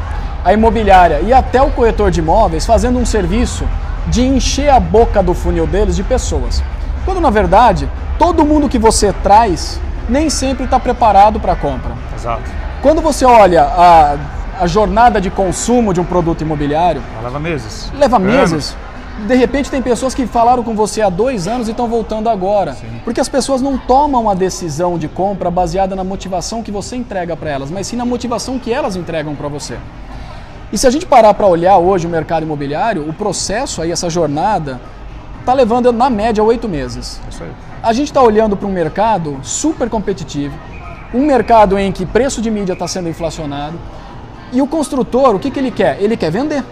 a 0.43 0.53
imobiliária 0.53 1.19
e 1.21 1.33
até 1.33 1.61
o 1.61 1.69
corretor 1.71 2.11
de 2.11 2.19
imóveis 2.21 2.65
fazendo 2.65 2.97
um 2.97 3.05
serviço 3.05 3.67
de 4.07 4.25
encher 4.25 4.69
a 4.69 4.79
boca 4.79 5.21
do 5.21 5.33
funil 5.33 5.67
deles 5.67 5.95
de 5.95 6.03
pessoas. 6.03 6.63
Quando 7.03 7.19
na 7.19 7.29
verdade, 7.29 7.89
todo 8.17 8.45
mundo 8.45 8.69
que 8.69 8.79
você 8.79 9.13
traz 9.21 9.79
nem 10.07 10.29
sempre 10.29 10.63
está 10.63 10.79
preparado 10.79 11.39
para 11.39 11.53
a 11.53 11.55
compra. 11.55 11.91
Exato. 12.15 12.43
Quando 12.81 13.01
você 13.01 13.25
olha 13.25 13.63
a, 13.63 14.15
a 14.61 14.67
jornada 14.67 15.19
de 15.19 15.29
consumo 15.29 15.93
de 15.93 15.99
um 15.99 16.05
produto 16.05 16.41
imobiliário. 16.41 17.01
Ela 17.13 17.27
leva 17.27 17.39
meses. 17.39 17.91
Leva 17.97 18.19
meses. 18.19 18.75
De 19.27 19.35
repente 19.35 19.69
tem 19.69 19.81
pessoas 19.81 20.15
que 20.15 20.25
falaram 20.25 20.63
com 20.63 20.73
você 20.73 21.01
há 21.01 21.09
dois 21.09 21.47
anos 21.47 21.67
e 21.67 21.71
estão 21.71 21.87
voltando 21.87 22.29
agora. 22.29 22.73
Sim. 22.73 23.01
Porque 23.03 23.19
as 23.19 23.27
pessoas 23.27 23.61
não 23.61 23.77
tomam 23.77 24.29
a 24.29 24.33
decisão 24.33 24.97
de 24.97 25.07
compra 25.07 25.51
baseada 25.51 25.95
na 25.95 26.03
motivação 26.03 26.63
que 26.63 26.71
você 26.71 26.95
entrega 26.95 27.35
para 27.35 27.49
elas, 27.49 27.69
mas 27.69 27.87
sim 27.87 27.95
na 27.95 28.05
motivação 28.05 28.57
que 28.57 28.71
elas 28.71 28.95
entregam 28.95 29.35
para 29.35 29.47
você. 29.47 29.77
E 30.71 30.77
se 30.77 30.85
a 30.87 30.89
gente 30.89 31.05
parar 31.05 31.33
para 31.33 31.47
olhar 31.47 31.77
hoje 31.77 32.05
o 32.05 32.09
mercado 32.09 32.43
imobiliário, 32.43 33.07
o 33.09 33.13
processo 33.13 33.81
aí, 33.81 33.91
essa 33.91 34.09
jornada, 34.09 34.79
está 35.39 35.53
levando 35.53 35.91
na 35.91 36.09
média 36.09 36.43
oito 36.43 36.69
meses. 36.69 37.19
Isso 37.29 37.43
aí. 37.43 37.51
A 37.81 37.91
gente 37.91 38.07
está 38.07 38.21
olhando 38.21 38.55
para 38.55 38.67
um 38.67 38.71
mercado 38.71 39.39
super 39.41 39.89
competitivo, 39.89 40.57
um 41.13 41.25
mercado 41.25 41.77
em 41.77 41.91
que 41.91 42.05
preço 42.05 42.41
de 42.41 42.51
mídia 42.51 42.73
está 42.73 42.87
sendo 42.87 43.09
inflacionado, 43.09 43.79
e 44.51 44.61
o 44.61 44.67
construtor, 44.67 45.35
o 45.35 45.39
que, 45.39 45.49
que 45.49 45.59
ele 45.59 45.71
quer? 45.71 45.97
Ele 45.99 46.15
quer 46.15 46.31
vender, 46.31 46.63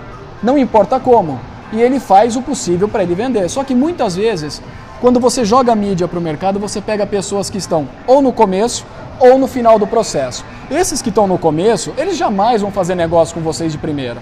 não 0.43 0.57
importa 0.57 0.99
como 0.99 1.39
e 1.71 1.82
ele 1.82 1.99
faz 1.99 2.36
o 2.36 2.41
possível 2.41 2.88
para 2.88 3.03
ele 3.03 3.15
vender. 3.15 3.49
Só 3.49 3.63
que 3.63 3.75
muitas 3.75 4.15
vezes, 4.15 4.62
quando 5.01 5.19
você 5.19 5.43
joga 5.43 5.75
mídia 5.75 6.08
para 6.08 6.19
o 6.19 6.21
mercado, 6.21 6.60
você 6.60 6.82
pega 6.82 7.06
pessoas 7.06 7.49
que 7.49 7.58
estão 7.58 7.88
ou 8.06 8.21
no 8.21 8.32
começo 8.32 8.86
ou 9.19 9.38
no 9.38 9.47
final 9.47 9.80
do 9.80 9.88
processo. 9.88 10.45
Esses 10.69 11.01
que 11.01 11.10
estão 11.10 11.27
no 11.27 11.38
começo, 11.38 11.93
eles 11.97 12.17
jamais 12.17 12.62
vão 12.62 12.71
fazer 12.71 12.95
negócio 12.95 13.34
com 13.34 13.41
vocês 13.41 13.71
de 13.71 13.77
primeira. 13.77 14.21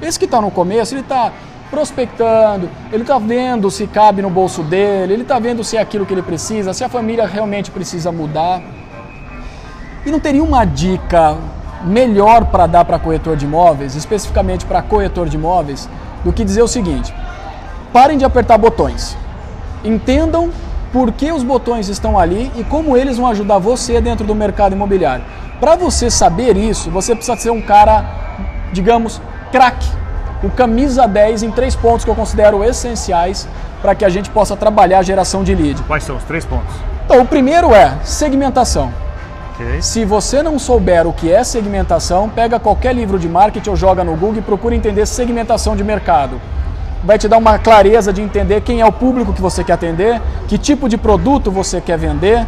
Esse 0.00 0.18
que 0.18 0.24
está 0.24 0.40
no 0.40 0.50
começo, 0.50 0.94
ele 0.94 1.00
está 1.00 1.32
prospectando, 1.70 2.68
ele 2.92 3.02
está 3.02 3.18
vendo 3.18 3.70
se 3.70 3.86
cabe 3.86 4.22
no 4.22 4.30
bolso 4.30 4.62
dele, 4.62 5.14
ele 5.14 5.22
está 5.22 5.38
vendo 5.38 5.64
se 5.64 5.76
é 5.76 5.80
aquilo 5.80 6.06
que 6.06 6.14
ele 6.14 6.22
precisa, 6.22 6.72
se 6.72 6.84
a 6.84 6.88
família 6.88 7.26
realmente 7.26 7.70
precisa 7.70 8.12
mudar. 8.12 8.62
E 10.04 10.10
não 10.10 10.20
teria 10.20 10.42
uma 10.42 10.64
dica 10.64 11.36
melhor 11.84 12.46
para 12.46 12.66
dar 12.66 12.84
para 12.84 12.98
corretor 12.98 13.36
de 13.36 13.44
imóveis, 13.44 13.96
especificamente 13.96 14.64
para 14.64 14.80
corretor 14.82 15.28
de 15.28 15.36
imóveis, 15.36 15.88
do 16.26 16.32
que 16.32 16.44
dizer 16.44 16.62
o 16.62 16.68
seguinte: 16.68 17.14
parem 17.92 18.18
de 18.18 18.24
apertar 18.24 18.58
botões. 18.58 19.16
Entendam 19.84 20.50
por 20.92 21.12
que 21.12 21.30
os 21.30 21.44
botões 21.44 21.88
estão 21.88 22.18
ali 22.18 22.50
e 22.56 22.64
como 22.64 22.96
eles 22.96 23.16
vão 23.16 23.28
ajudar 23.28 23.58
você 23.58 24.00
dentro 24.00 24.26
do 24.26 24.34
mercado 24.34 24.72
imobiliário. 24.72 25.24
Para 25.60 25.76
você 25.76 26.10
saber 26.10 26.56
isso, 26.56 26.90
você 26.90 27.14
precisa 27.14 27.36
ser 27.36 27.50
um 27.50 27.62
cara, 27.62 28.04
digamos, 28.72 29.22
craque. 29.52 29.88
O 30.42 30.50
camisa 30.50 31.06
10 31.06 31.44
em 31.44 31.50
três 31.50 31.76
pontos 31.76 32.04
que 32.04 32.10
eu 32.10 32.14
considero 32.14 32.62
essenciais 32.64 33.48
para 33.80 33.94
que 33.94 34.04
a 34.04 34.08
gente 34.08 34.28
possa 34.30 34.56
trabalhar 34.56 34.98
a 34.98 35.02
geração 35.02 35.44
de 35.44 35.54
lead. 35.54 35.80
Quais 35.84 36.02
são 36.02 36.16
os 36.16 36.24
três 36.24 36.44
pontos? 36.44 36.74
Então, 37.04 37.22
o 37.22 37.26
primeiro 37.26 37.72
é 37.72 37.96
segmentação. 38.02 38.92
Okay. 39.56 39.80
Se 39.80 40.04
você 40.04 40.42
não 40.42 40.58
souber 40.58 41.06
o 41.06 41.12
que 41.14 41.32
é 41.32 41.42
segmentação, 41.42 42.28
pega 42.28 42.60
qualquer 42.60 42.94
livro 42.94 43.18
de 43.18 43.26
marketing 43.26 43.70
ou 43.70 43.76
joga 43.76 44.04
no 44.04 44.12
Google 44.12 44.38
e 44.38 44.42
procura 44.42 44.74
entender 44.74 45.06
segmentação 45.06 45.74
de 45.74 45.82
mercado. 45.82 46.38
Vai 47.02 47.18
te 47.18 47.26
dar 47.26 47.38
uma 47.38 47.58
clareza 47.58 48.12
de 48.12 48.20
entender 48.20 48.60
quem 48.60 48.82
é 48.82 48.86
o 48.86 48.92
público 48.92 49.32
que 49.32 49.40
você 49.40 49.64
quer 49.64 49.72
atender, 49.72 50.20
que 50.46 50.58
tipo 50.58 50.88
de 50.88 50.98
produto 50.98 51.50
você 51.50 51.80
quer 51.80 51.96
vender 51.96 52.46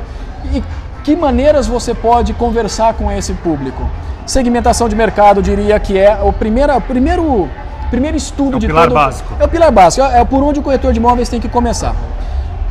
e 0.53 0.63
que 1.03 1.17
maneiras 1.17 1.67
você 1.67 1.95
pode 1.95 2.35
conversar 2.35 2.93
com 2.93 3.11
esse 3.11 3.33
público. 3.33 3.89
Segmentação 4.27 4.87
de 4.87 4.95
mercado, 4.95 5.41
diria 5.41 5.81
que 5.81 5.97
é 5.97 6.19
o 6.23 6.31
primeiro, 6.31 6.77
o 6.77 6.81
primeiro, 6.81 7.49
primeiro 7.89 8.17
estudo 8.19 8.55
é 8.55 8.57
o 8.57 8.61
de 8.61 8.67
pilar 8.67 8.85
todo... 8.85 8.95
básico. 8.95 9.35
É 9.41 9.45
o 9.45 9.49
pilar 9.49 9.73
básico, 9.73 10.07
é 10.07 10.23
por 10.25 10.43
onde 10.43 10.61
o 10.61 10.63
corretor 10.63 10.93
de 10.93 10.99
imóveis 10.99 11.31
tem 11.31 11.41
que 11.41 11.49
começar. 11.49 11.95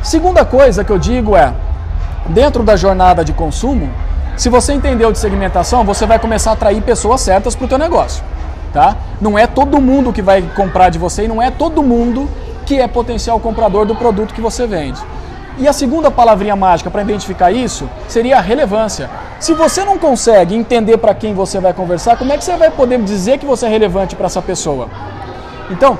Segunda 0.00 0.44
coisa 0.44 0.84
que 0.84 0.92
eu 0.92 0.98
digo 0.98 1.36
é, 1.36 1.52
dentro 2.28 2.62
da 2.62 2.76
jornada 2.76 3.24
de 3.24 3.32
consumo, 3.32 3.90
se 4.38 4.48
você 4.48 4.72
entendeu 4.72 5.10
de 5.10 5.18
segmentação, 5.18 5.84
você 5.84 6.06
vai 6.06 6.18
começar 6.18 6.50
a 6.50 6.52
atrair 6.52 6.80
pessoas 6.80 7.20
certas 7.20 7.56
para 7.56 7.64
o 7.64 7.68
teu 7.68 7.76
negócio. 7.76 8.22
Tá? 8.72 8.96
Não 9.20 9.36
é 9.36 9.48
todo 9.48 9.80
mundo 9.80 10.12
que 10.12 10.22
vai 10.22 10.42
comprar 10.54 10.90
de 10.90 10.98
você 10.98 11.24
e 11.24 11.28
não 11.28 11.42
é 11.42 11.50
todo 11.50 11.82
mundo 11.82 12.30
que 12.64 12.80
é 12.80 12.86
potencial 12.86 13.40
comprador 13.40 13.84
do 13.84 13.96
produto 13.96 14.32
que 14.32 14.40
você 14.40 14.64
vende. 14.64 15.00
E 15.58 15.66
a 15.66 15.72
segunda 15.72 16.08
palavrinha 16.08 16.54
mágica 16.54 16.88
para 16.88 17.02
identificar 17.02 17.50
isso 17.50 17.90
seria 18.06 18.38
a 18.38 18.40
relevância. 18.40 19.10
Se 19.40 19.54
você 19.54 19.84
não 19.84 19.98
consegue 19.98 20.54
entender 20.54 20.98
para 20.98 21.14
quem 21.14 21.34
você 21.34 21.58
vai 21.58 21.72
conversar, 21.72 22.16
como 22.16 22.32
é 22.32 22.38
que 22.38 22.44
você 22.44 22.56
vai 22.56 22.70
poder 22.70 23.02
dizer 23.02 23.38
que 23.38 23.46
você 23.46 23.66
é 23.66 23.68
relevante 23.68 24.14
para 24.14 24.26
essa 24.26 24.40
pessoa? 24.40 24.88
Então, 25.68 25.98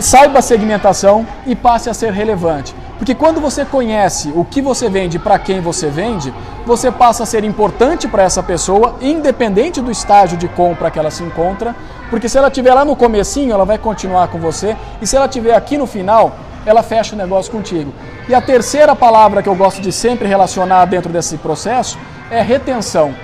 saiba 0.00 0.40
a 0.40 0.42
segmentação 0.42 1.26
e 1.46 1.56
passe 1.56 1.88
a 1.88 1.94
ser 1.94 2.12
relevante. 2.12 2.74
Porque 2.98 3.14
quando 3.14 3.40
você 3.40 3.64
conhece 3.64 4.32
o 4.34 4.44
que 4.44 4.62
você 4.62 4.88
vende 4.88 5.18
para 5.18 5.38
quem 5.38 5.60
você 5.60 5.88
vende, 5.88 6.32
você 6.64 6.90
passa 6.90 7.24
a 7.24 7.26
ser 7.26 7.44
importante 7.44 8.06
para 8.06 8.22
essa 8.22 8.42
pessoa, 8.42 8.94
independente 9.00 9.80
do 9.80 9.90
estágio 9.90 10.38
de 10.38 10.48
compra 10.48 10.90
que 10.90 10.98
ela 10.98 11.10
se 11.10 11.22
encontra, 11.22 11.74
porque 12.08 12.28
se 12.28 12.38
ela 12.38 12.48
estiver 12.48 12.72
lá 12.72 12.84
no 12.84 12.94
comecinho, 12.94 13.52
ela 13.52 13.64
vai 13.64 13.78
continuar 13.78 14.28
com 14.28 14.38
você, 14.38 14.76
e 15.02 15.06
se 15.06 15.16
ela 15.16 15.26
estiver 15.26 15.54
aqui 15.54 15.76
no 15.76 15.86
final, 15.86 16.36
ela 16.64 16.82
fecha 16.82 17.14
o 17.14 17.18
negócio 17.18 17.50
contigo. 17.50 17.92
E 18.28 18.34
a 18.34 18.40
terceira 18.40 18.94
palavra 18.94 19.42
que 19.42 19.48
eu 19.48 19.54
gosto 19.54 19.82
de 19.82 19.92
sempre 19.92 20.28
relacionar 20.28 20.84
dentro 20.86 21.12
desse 21.12 21.36
processo 21.36 21.98
é 22.30 22.40
retenção. 22.40 23.14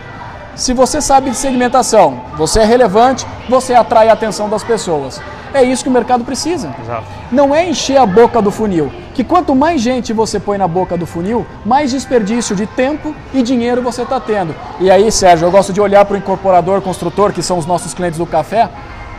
Se 0.54 0.74
você 0.74 1.00
sabe 1.00 1.30
de 1.30 1.36
segmentação, 1.36 2.20
você 2.36 2.60
é 2.60 2.64
relevante, 2.64 3.26
você 3.48 3.72
atrai 3.72 4.08
a 4.08 4.12
atenção 4.12 4.48
das 4.48 4.62
pessoas. 4.62 5.22
É 5.52 5.62
isso 5.62 5.82
que 5.82 5.88
o 5.88 5.92
mercado 5.92 6.24
precisa. 6.24 6.74
Exato. 6.82 7.04
Não 7.30 7.54
é 7.54 7.68
encher 7.68 7.96
a 7.96 8.06
boca 8.06 8.40
do 8.40 8.50
funil. 8.50 8.92
Que 9.14 9.24
quanto 9.24 9.54
mais 9.54 9.80
gente 9.80 10.12
você 10.12 10.38
põe 10.38 10.56
na 10.56 10.68
boca 10.68 10.96
do 10.96 11.06
funil, 11.06 11.46
mais 11.64 11.90
desperdício 11.90 12.54
de 12.54 12.66
tempo 12.66 13.14
e 13.34 13.42
dinheiro 13.42 13.82
você 13.82 14.02
está 14.02 14.20
tendo. 14.20 14.54
E 14.78 14.90
aí, 14.90 15.10
Sérgio, 15.10 15.46
eu 15.46 15.50
gosto 15.50 15.72
de 15.72 15.80
olhar 15.80 16.04
para 16.04 16.14
o 16.14 16.16
incorporador, 16.16 16.80
construtor, 16.80 17.32
que 17.32 17.42
são 17.42 17.58
os 17.58 17.66
nossos 17.66 17.92
clientes 17.92 18.18
do 18.18 18.26
café, 18.26 18.68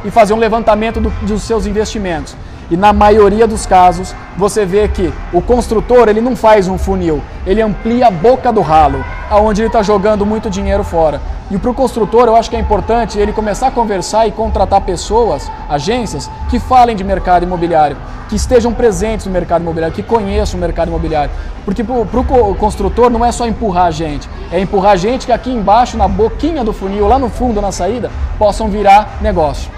e 0.04 0.10
fazer 0.10 0.34
um 0.34 0.38
levantamento 0.38 1.00
do, 1.00 1.10
dos 1.22 1.44
seus 1.44 1.66
investimentos. 1.66 2.36
E 2.72 2.78
na 2.78 2.94
maioria 2.94 3.46
dos 3.46 3.66
casos, 3.66 4.16
você 4.38 4.66
vê 4.66 4.88
que 4.88 5.14
o 5.34 5.42
construtor 5.42 6.08
ele 6.08 6.22
não 6.22 6.38
faz 6.38 6.70
um 6.70 6.78
funil, 6.78 7.22
ele 7.46 7.62
amplia 7.62 8.08
a 8.08 8.12
boca 8.12 8.50
do 8.52 8.62
ralo, 8.62 9.04
aonde 9.30 9.60
ele 9.62 9.68
está 9.68 9.84
jogando 9.84 10.26
muito 10.26 10.50
dinheiro 10.50 10.82
fora. 10.82 11.20
E 11.52 11.58
para 11.58 11.70
o 11.70 11.74
construtor, 11.74 12.28
eu 12.28 12.36
acho 12.38 12.50
que 12.50 12.56
é 12.56 12.60
importante 12.60 13.20
ele 13.20 13.34
começar 13.34 13.68
a 13.68 13.72
conversar 13.72 14.26
e 14.26 14.32
contratar 14.32 14.80
pessoas, 14.80 15.52
agências, 15.68 16.32
que 16.50 16.60
falem 16.60 16.96
de 16.96 17.04
mercado 17.04 17.44
imobiliário, 17.44 17.98
que 18.30 18.38
estejam 18.38 18.74
presentes 18.74 19.26
no 19.26 19.34
mercado 19.34 19.64
imobiliário, 19.64 19.94
que 19.94 20.02
conheçam 20.02 20.58
o 20.58 20.62
mercado 20.62 20.88
imobiliário. 20.88 21.32
Porque 21.66 21.84
para 21.84 21.94
o 21.94 22.56
construtor 22.56 23.10
não 23.10 23.26
é 23.26 23.34
só 23.34 23.46
empurrar 23.46 23.88
a 23.88 23.92
gente, 23.92 24.30
é 24.50 24.62
empurrar 24.62 24.94
a 24.94 24.96
gente 24.96 25.26
que 25.26 25.34
aqui 25.34 25.52
embaixo, 25.52 25.98
na 25.98 26.08
boquinha 26.08 26.64
do 26.64 26.72
funil, 26.72 27.06
lá 27.06 27.20
no 27.20 27.28
fundo, 27.28 27.60
na 27.60 27.74
saída, 27.74 28.10
possam 28.40 28.70
virar 28.70 29.18
negócio. 29.20 29.70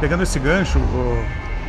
pegando 0.00 0.24
esse 0.24 0.40
gancho, 0.40 0.80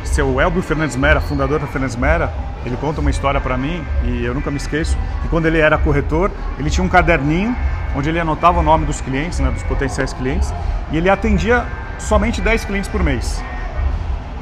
seu 0.04 0.40
Elbio 0.40 0.62
Fernandes 0.62 0.96
Mera, 0.96 1.20
fundador 1.20 1.58
da 1.58 1.66
Fernandes 1.66 1.96
Mera, 1.96 2.32
ele 2.64 2.76
conta 2.76 3.00
uma 3.00 3.10
história 3.10 3.40
para 3.40 3.56
mim 3.56 3.84
e 4.04 4.24
eu 4.24 4.34
nunca 4.34 4.50
me 4.50 4.56
esqueço 4.56 4.96
que 5.22 5.28
quando 5.28 5.46
ele 5.46 5.58
era 5.58 5.78
corretor, 5.78 6.30
ele 6.58 6.68
tinha 6.70 6.84
um 6.84 6.88
caderninho 6.88 7.54
onde 7.94 8.08
ele 8.08 8.20
anotava 8.20 8.60
o 8.60 8.62
nome 8.62 8.86
dos 8.86 9.00
clientes, 9.00 9.40
né, 9.40 9.50
dos 9.50 9.62
potenciais 9.64 10.12
clientes, 10.12 10.52
e 10.92 10.96
ele 10.96 11.08
atendia 11.08 11.66
somente 11.98 12.40
10 12.40 12.64
clientes 12.64 12.88
por 12.88 13.02
mês. 13.02 13.42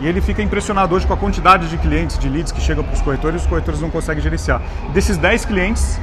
E 0.01 0.07
ele 0.07 0.21
fica 0.21 0.43
impressionado 0.43 0.95
hoje 0.95 1.07
com 1.07 1.13
a 1.13 1.17
quantidade 1.17 1.69
de 1.69 1.77
clientes, 1.79 2.19
de 2.19 2.29
leads 2.29 2.53
que 2.53 2.61
chegam 2.61 2.85
para 2.85 2.95
os 2.95 3.01
corretores 3.01 3.41
e 3.41 3.45
os 3.45 3.49
corretores 3.49 3.81
não 3.81 3.91
conseguem 3.91 4.23
gerenciar. 4.23 4.61
Desses 4.93 5.17
10 5.17 5.45
clientes, 5.45 5.99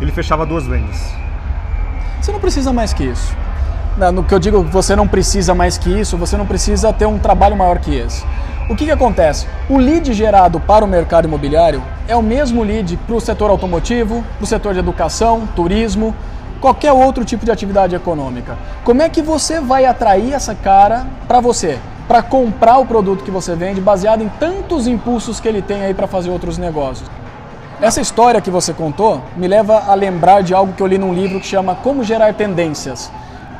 ele 0.00 0.10
fechava 0.10 0.44
duas 0.44 0.66
vendas. 0.66 1.14
Você 2.20 2.32
não 2.32 2.40
precisa 2.40 2.72
mais 2.72 2.92
que 2.92 3.04
isso. 3.04 3.36
No 4.12 4.24
que 4.24 4.34
eu 4.34 4.38
digo, 4.38 4.62
você 4.64 4.96
não 4.96 5.06
precisa 5.06 5.54
mais 5.54 5.78
que 5.78 5.88
isso, 5.88 6.16
você 6.16 6.36
não 6.36 6.44
precisa 6.44 6.92
ter 6.92 7.06
um 7.06 7.18
trabalho 7.18 7.56
maior 7.56 7.78
que 7.78 7.94
esse. 7.94 8.26
O 8.68 8.74
que, 8.74 8.84
que 8.84 8.90
acontece? 8.90 9.46
O 9.70 9.78
lead 9.78 10.12
gerado 10.12 10.58
para 10.58 10.84
o 10.84 10.88
mercado 10.88 11.28
imobiliário 11.28 11.80
é 12.08 12.16
o 12.16 12.22
mesmo 12.22 12.64
lead 12.64 12.96
para 12.96 13.14
o 13.14 13.20
setor 13.20 13.48
automotivo, 13.48 14.24
para 14.36 14.42
o 14.42 14.46
setor 14.46 14.74
de 14.74 14.80
educação, 14.80 15.46
turismo, 15.54 16.12
qualquer 16.60 16.90
outro 16.90 17.24
tipo 17.24 17.44
de 17.44 17.52
atividade 17.52 17.94
econômica. 17.94 18.58
Como 18.82 19.02
é 19.02 19.08
que 19.08 19.22
você 19.22 19.60
vai 19.60 19.84
atrair 19.84 20.32
essa 20.32 20.52
cara 20.52 21.06
para 21.28 21.38
você? 21.38 21.78
Para 22.08 22.22
comprar 22.22 22.78
o 22.78 22.86
produto 22.86 23.22
que 23.22 23.30
você 23.30 23.54
vende, 23.54 23.80
baseado 23.80 24.22
em 24.22 24.28
tantos 24.28 24.88
impulsos 24.88 25.38
que 25.38 25.46
ele 25.46 25.62
tem 25.62 25.82
aí 25.82 25.94
para 25.94 26.08
fazer 26.08 26.30
outros 26.30 26.58
negócios. 26.58 27.08
Essa 27.80 28.00
história 28.00 28.40
que 28.40 28.50
você 28.50 28.72
contou 28.72 29.22
me 29.36 29.46
leva 29.46 29.84
a 29.86 29.94
lembrar 29.94 30.42
de 30.42 30.52
algo 30.52 30.72
que 30.72 30.82
eu 30.82 30.88
li 30.88 30.98
num 30.98 31.14
livro 31.14 31.38
que 31.38 31.46
chama 31.46 31.76
Como 31.76 32.02
Gerar 32.02 32.34
Tendências, 32.34 33.12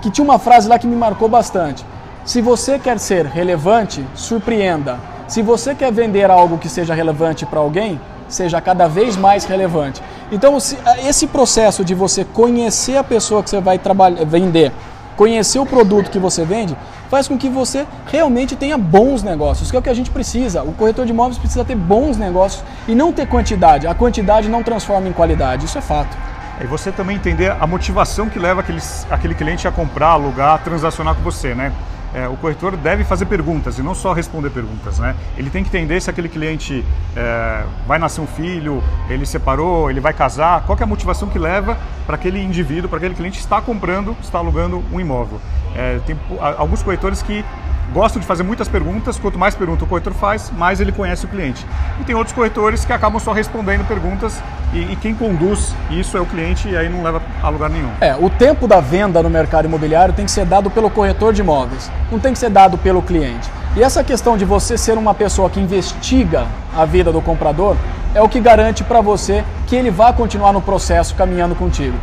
que 0.02 0.10
tinha 0.10 0.24
uma 0.24 0.40
frase 0.40 0.68
lá 0.68 0.80
que 0.80 0.86
me 0.86 0.96
marcou 0.96 1.28
bastante. 1.28 1.84
Se 2.26 2.40
você 2.40 2.76
quer 2.76 2.98
ser 2.98 3.24
relevante, 3.24 4.04
surpreenda. 4.16 4.98
Se 5.28 5.42
você 5.42 5.76
quer 5.76 5.92
vender 5.92 6.28
algo 6.28 6.58
que 6.58 6.68
seja 6.68 6.92
relevante 6.92 7.46
para 7.46 7.60
alguém, 7.60 8.00
seja 8.28 8.60
cada 8.60 8.88
vez 8.88 9.16
mais 9.16 9.44
relevante. 9.44 10.02
Então, 10.32 10.58
esse 11.06 11.28
processo 11.28 11.84
de 11.84 11.94
você 11.94 12.24
conhecer 12.24 12.96
a 12.96 13.04
pessoa 13.04 13.44
que 13.44 13.50
você 13.50 13.60
vai 13.60 13.78
trabalhar, 13.78 14.24
vender, 14.24 14.72
conhecer 15.16 15.60
o 15.60 15.64
produto 15.64 16.10
que 16.10 16.18
você 16.18 16.44
vende, 16.44 16.76
faz 17.08 17.28
com 17.28 17.38
que 17.38 17.48
você 17.48 17.86
realmente 18.10 18.56
tenha 18.56 18.76
bons 18.76 19.22
negócios, 19.22 19.70
que 19.70 19.76
é 19.76 19.78
o 19.78 19.82
que 19.82 19.88
a 19.88 19.94
gente 19.94 20.10
precisa. 20.10 20.64
O 20.64 20.72
corretor 20.72 21.06
de 21.06 21.12
imóveis 21.12 21.38
precisa 21.38 21.64
ter 21.64 21.76
bons 21.76 22.16
negócios 22.16 22.64
e 22.88 22.94
não 22.96 23.12
ter 23.12 23.28
quantidade. 23.28 23.86
A 23.86 23.94
quantidade 23.94 24.48
não 24.48 24.64
transforma 24.64 25.06
em 25.08 25.12
qualidade, 25.12 25.66
isso 25.66 25.78
é 25.78 25.80
fato. 25.80 26.18
E 26.60 26.66
você 26.66 26.90
também 26.90 27.14
entender 27.14 27.54
a 27.60 27.66
motivação 27.68 28.28
que 28.28 28.38
leva 28.40 28.62
aqueles, 28.62 29.06
aquele 29.08 29.34
cliente 29.36 29.68
a 29.68 29.70
comprar, 29.70 30.08
alugar, 30.08 30.60
transacionar 30.64 31.14
com 31.14 31.22
você, 31.22 31.54
né? 31.54 31.70
É, 32.14 32.28
o 32.28 32.36
corretor 32.36 32.76
deve 32.76 33.04
fazer 33.04 33.26
perguntas 33.26 33.78
e 33.78 33.82
não 33.82 33.94
só 33.94 34.12
responder 34.12 34.50
perguntas. 34.50 34.98
Né? 34.98 35.14
Ele 35.36 35.50
tem 35.50 35.62
que 35.62 35.68
entender 35.68 36.00
se 36.00 36.10
aquele 36.10 36.28
cliente 36.28 36.84
é, 37.16 37.64
vai 37.86 37.98
nascer 37.98 38.20
um 38.20 38.26
filho, 38.26 38.82
ele 39.08 39.26
separou, 39.26 39.90
ele 39.90 40.00
vai 40.00 40.12
casar, 40.12 40.62
qual 40.64 40.78
é 40.78 40.82
a 40.82 40.86
motivação 40.86 41.28
que 41.28 41.38
leva 41.38 41.76
para 42.06 42.16
aquele 42.16 42.42
indivíduo, 42.42 42.88
para 42.88 42.98
aquele 42.98 43.14
cliente 43.14 43.38
estar 43.38 43.60
comprando, 43.62 44.16
estar 44.22 44.38
alugando 44.38 44.82
um 44.92 45.00
imóvel. 45.00 45.40
É, 45.74 46.00
tem 46.06 46.16
alguns 46.56 46.82
corretores 46.82 47.22
que 47.22 47.44
gostam 47.92 48.20
de 48.20 48.26
fazer 48.26 48.42
muitas 48.42 48.68
perguntas, 48.68 49.18
quanto 49.18 49.38
mais 49.38 49.54
pergunta 49.54 49.84
o 49.84 49.86
corretor 49.86 50.12
faz, 50.12 50.50
mais 50.50 50.80
ele 50.80 50.92
conhece 50.92 51.24
o 51.24 51.28
cliente. 51.28 51.64
E 52.00 52.04
tem 52.04 52.14
outros 52.14 52.34
corretores 52.34 52.84
que 52.84 52.92
acabam 52.92 53.20
só 53.20 53.32
respondendo 53.32 53.86
perguntas 53.86 54.40
e, 54.72 54.92
e, 54.92 54.96
quem 54.96 55.14
conduz 55.14 55.74
isso 55.90 56.16
é 56.16 56.20
o 56.20 56.26
cliente 56.26 56.68
e 56.68 56.76
aí 56.76 56.88
não 56.88 57.02
leva 57.02 57.22
a 57.42 57.48
lugar 57.48 57.70
nenhum. 57.70 57.90
É, 58.00 58.14
o 58.16 58.28
tempo 58.28 58.66
da 58.66 58.80
venda 58.80 59.22
no 59.22 59.30
mercado 59.30 59.66
imobiliário 59.66 60.12
tem 60.12 60.24
que 60.24 60.30
ser 60.30 60.44
dado 60.44 60.70
pelo 60.70 60.90
corretor 60.90 61.32
de 61.32 61.40
imóveis, 61.40 61.90
não 62.10 62.18
tem 62.18 62.32
que 62.32 62.38
ser 62.38 62.50
dado 62.50 62.76
pelo 62.76 63.00
cliente. 63.00 63.48
E 63.76 63.82
essa 63.82 64.02
questão 64.02 64.36
de 64.36 64.44
você 64.44 64.76
ser 64.76 64.98
uma 64.98 65.14
pessoa 65.14 65.48
que 65.50 65.60
investiga 65.60 66.46
a 66.74 66.84
vida 66.84 67.12
do 67.12 67.20
comprador 67.20 67.76
é 68.14 68.22
o 68.22 68.28
que 68.28 68.40
garante 68.40 68.82
para 68.82 69.00
você 69.00 69.44
que 69.66 69.76
ele 69.76 69.90
vai 69.90 70.12
continuar 70.12 70.52
no 70.52 70.62
processo 70.62 71.14
caminhando 71.14 71.54
contigo. 71.54 71.96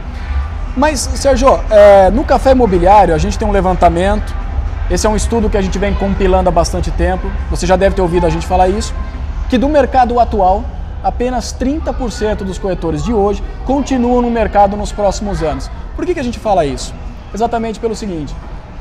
Mas, 0.75 0.99
Sérgio, 0.99 1.59
é, 1.69 2.09
no 2.09 2.23
café 2.23 2.51
imobiliário 2.51 3.13
a 3.13 3.17
gente 3.17 3.37
tem 3.37 3.47
um 3.47 3.51
levantamento 3.51 4.33
esse 4.89 5.07
é 5.07 5.09
um 5.09 5.15
estudo 5.15 5.49
que 5.49 5.57
a 5.57 5.61
gente 5.61 5.79
vem 5.79 5.93
compilando 5.93 6.49
há 6.49 6.51
bastante 6.51 6.91
tempo, 6.91 7.31
você 7.49 7.65
já 7.65 7.75
deve 7.75 7.95
ter 7.95 8.01
ouvido 8.01 8.25
a 8.25 8.29
gente 8.29 8.45
falar 8.45 8.67
isso, 8.67 8.93
que 9.49 9.57
do 9.57 9.69
mercado 9.69 10.19
atual, 10.19 10.63
apenas 11.03 11.53
30% 11.53 12.37
dos 12.37 12.57
corretores 12.57 13.03
de 13.03 13.13
hoje 13.13 13.43
continuam 13.65 14.21
no 14.21 14.29
mercado 14.29 14.75
nos 14.75 14.91
próximos 14.91 15.41
anos. 15.41 15.69
Por 15.95 16.05
que, 16.05 16.13
que 16.13 16.19
a 16.19 16.23
gente 16.23 16.39
fala 16.39 16.65
isso? 16.65 16.93
Exatamente 17.33 17.79
pelo 17.79 17.95
seguinte: 17.95 18.35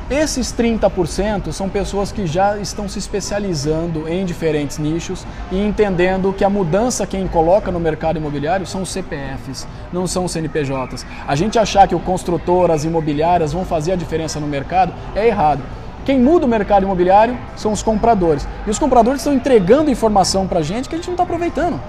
esses 0.09 0.53
30% 0.53 1.51
são 1.53 1.69
pessoas 1.69 2.11
que 2.11 2.27
já 2.27 2.57
estão 2.57 2.89
se 2.89 2.99
especializando 2.99 4.07
em 4.07 4.25
diferentes 4.25 4.77
nichos 4.77 5.25
e 5.51 5.57
entendendo 5.57 6.33
que 6.33 6.43
a 6.43 6.49
mudança 6.49 7.07
quem 7.07 7.25
coloca 7.27 7.71
no 7.71 7.79
mercado 7.79 8.17
imobiliário 8.17 8.65
são 8.65 8.81
os 8.81 8.91
CPFs, 8.91 9.65
não 9.93 10.05
são 10.05 10.25
os 10.25 10.31
CNPJs. 10.33 11.05
A 11.25 11.35
gente 11.35 11.57
achar 11.57 11.87
que 11.87 11.95
o 11.95 11.99
construtor, 11.99 12.69
as 12.69 12.83
imobiliárias 12.83 13.53
vão 13.53 13.63
fazer 13.63 13.93
a 13.93 13.95
diferença 13.95 14.39
no 14.39 14.47
mercado 14.47 14.93
é 15.15 15.27
errado. 15.27 15.63
Quem 16.05 16.19
muda 16.19 16.45
o 16.45 16.49
mercado 16.49 16.83
imobiliário 16.83 17.37
são 17.55 17.71
os 17.71 17.81
compradores. 17.81 18.47
E 18.67 18.69
os 18.69 18.77
compradores 18.77 19.21
estão 19.21 19.33
entregando 19.33 19.89
informação 19.89 20.47
para 20.47 20.59
a 20.59 20.63
gente 20.63 20.89
que 20.89 20.95
a 20.95 20.97
gente 20.97 21.07
não 21.07 21.13
está 21.13 21.23
aproveitando. 21.23 21.79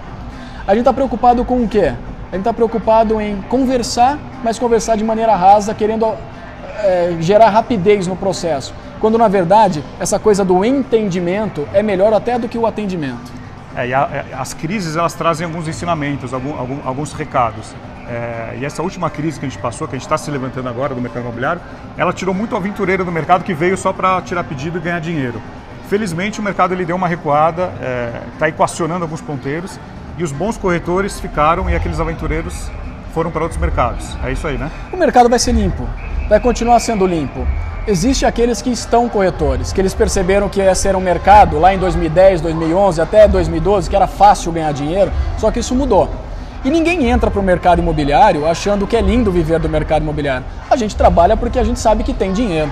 A 0.66 0.70
gente 0.70 0.80
está 0.80 0.92
preocupado 0.92 1.44
com 1.44 1.62
o 1.62 1.68
quê? 1.68 1.92
A 2.30 2.36
gente 2.36 2.40
está 2.40 2.52
preocupado 2.52 3.20
em 3.20 3.42
conversar, 3.42 4.18
mas 4.42 4.58
conversar 4.58 4.96
de 4.96 5.04
maneira 5.04 5.34
rasa, 5.34 5.74
querendo 5.74 6.06
é, 6.82 7.16
gerar 7.20 7.50
rapidez 7.50 8.06
no 8.06 8.16
processo. 8.16 8.74
Quando 9.00 9.18
na 9.18 9.28
verdade 9.28 9.84
essa 10.00 10.18
coisa 10.18 10.44
do 10.44 10.64
entendimento 10.64 11.68
é 11.72 11.82
melhor 11.82 12.12
até 12.12 12.38
do 12.38 12.48
que 12.48 12.56
o 12.56 12.66
atendimento. 12.66 13.43
É, 13.76 13.92
a, 13.92 14.08
é, 14.12 14.34
as 14.34 14.54
crises 14.54 14.96
elas 14.96 15.14
trazem 15.14 15.46
alguns 15.46 15.66
ensinamentos, 15.66 16.32
algum, 16.32 16.56
algum, 16.58 16.78
alguns 16.86 17.12
recados. 17.12 17.74
É, 18.08 18.58
e 18.60 18.64
essa 18.64 18.82
última 18.82 19.08
crise 19.08 19.40
que 19.40 19.46
a 19.46 19.48
gente 19.48 19.60
passou, 19.60 19.88
que 19.88 19.94
a 19.94 19.98
gente 19.98 20.06
está 20.06 20.18
se 20.18 20.30
levantando 20.30 20.68
agora 20.68 20.94
do 20.94 21.00
mercado 21.00 21.22
imobiliário, 21.22 21.60
ela 21.96 22.12
tirou 22.12 22.34
muito 22.34 22.54
aventureiro 22.54 23.04
do 23.04 23.10
mercado 23.10 23.44
que 23.44 23.54
veio 23.54 23.76
só 23.76 23.92
para 23.92 24.20
tirar 24.22 24.44
pedido 24.44 24.78
e 24.78 24.80
ganhar 24.80 25.00
dinheiro. 25.00 25.40
Felizmente 25.88 26.40
o 26.40 26.42
mercado 26.42 26.72
ele 26.74 26.84
deu 26.84 26.96
uma 26.96 27.08
recuada, 27.08 27.72
está 28.32 28.46
é, 28.46 28.48
equacionando 28.48 29.04
alguns 29.04 29.20
ponteiros 29.20 29.78
e 30.16 30.24
os 30.24 30.32
bons 30.32 30.56
corretores 30.56 31.20
ficaram 31.20 31.68
e 31.68 31.74
aqueles 31.74 32.00
aventureiros 32.00 32.70
foram 33.12 33.30
para 33.30 33.42
outros 33.42 33.60
mercados. 33.60 34.16
É 34.24 34.32
isso 34.32 34.46
aí, 34.46 34.58
né? 34.58 34.70
O 34.92 34.96
mercado 34.96 35.28
vai 35.28 35.38
ser 35.38 35.52
limpo, 35.52 35.88
vai 36.28 36.40
continuar 36.40 36.80
sendo 36.80 37.06
limpo. 37.06 37.46
Existem 37.86 38.26
aqueles 38.26 38.62
que 38.62 38.70
estão 38.70 39.10
corretores, 39.10 39.70
que 39.70 39.78
eles 39.78 39.92
perceberam 39.92 40.48
que 40.48 40.58
ia 40.58 40.74
ser 40.74 40.96
um 40.96 41.00
mercado 41.00 41.58
lá 41.58 41.74
em 41.74 41.78
2010, 41.78 42.40
2011, 42.40 42.98
até 42.98 43.28
2012, 43.28 43.90
que 43.90 43.94
era 43.94 44.06
fácil 44.06 44.50
ganhar 44.52 44.72
dinheiro, 44.72 45.12
só 45.36 45.50
que 45.50 45.60
isso 45.60 45.74
mudou. 45.74 46.08
E 46.64 46.70
ninguém 46.70 47.10
entra 47.10 47.30
para 47.30 47.38
o 47.38 47.42
mercado 47.42 47.80
imobiliário 47.80 48.46
achando 48.46 48.86
que 48.86 48.96
é 48.96 49.02
lindo 49.02 49.30
viver 49.30 49.58
do 49.58 49.68
mercado 49.68 50.00
imobiliário. 50.00 50.46
A 50.70 50.76
gente 50.76 50.96
trabalha 50.96 51.36
porque 51.36 51.58
a 51.58 51.62
gente 51.62 51.78
sabe 51.78 52.02
que 52.02 52.14
tem 52.14 52.32
dinheiro. 52.32 52.70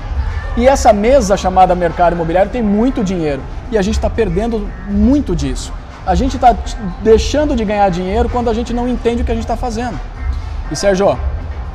E 0.57 0.67
essa 0.67 0.95
mesa 0.95 1.37
chamada 1.37 1.75
mercado 1.75 2.15
imobiliário 2.15 2.51
tem 2.51 2.63
muito 2.63 3.05
dinheiro. 3.05 3.43
E 3.71 3.77
a 3.77 3.83
gente 3.83 3.97
está 3.97 4.09
perdendo 4.09 4.67
muito 4.89 5.37
disso. 5.37 5.75
A 6.07 6.15
gente 6.15 6.37
está 6.37 6.57
deixando 7.03 7.55
de 7.55 7.67
ganhar 7.67 7.91
dinheiro 7.91 8.31
quando 8.31 8.49
a 8.49 8.55
gente 8.55 8.73
não 8.73 8.89
entende 8.89 9.21
o 9.21 9.25
que 9.27 9.33
a 9.33 9.35
gente 9.35 9.45
está 9.45 9.59
fazendo. 9.59 10.01
E 10.71 10.77
Sérgio, 10.77 11.19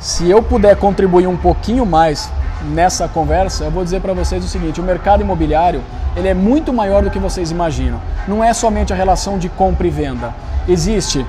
se 0.00 0.28
eu 0.28 0.42
puder 0.42 0.74
contribuir 0.74 1.28
um 1.28 1.36
pouquinho 1.36 1.86
mais 1.86 2.28
nessa 2.62 3.08
conversa, 3.08 3.64
eu 3.64 3.70
vou 3.70 3.84
dizer 3.84 4.00
para 4.00 4.12
vocês 4.12 4.44
o 4.44 4.48
seguinte: 4.48 4.80
o 4.80 4.84
mercado 4.84 5.22
imobiliário 5.22 5.82
ele 6.16 6.28
é 6.28 6.34
muito 6.34 6.72
maior 6.72 7.02
do 7.02 7.10
que 7.10 7.18
vocês 7.18 7.50
imaginam. 7.50 8.00
Não 8.26 8.42
é 8.42 8.52
somente 8.52 8.92
a 8.92 8.96
relação 8.96 9.38
de 9.38 9.48
compra 9.48 9.86
e 9.86 9.90
venda. 9.90 10.34
Existe 10.66 11.24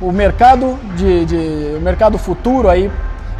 o 0.00 0.12
mercado 0.12 0.78
de, 0.96 1.24
de 1.24 1.76
o 1.76 1.80
mercado 1.80 2.18
futuro 2.18 2.68
aí 2.68 2.90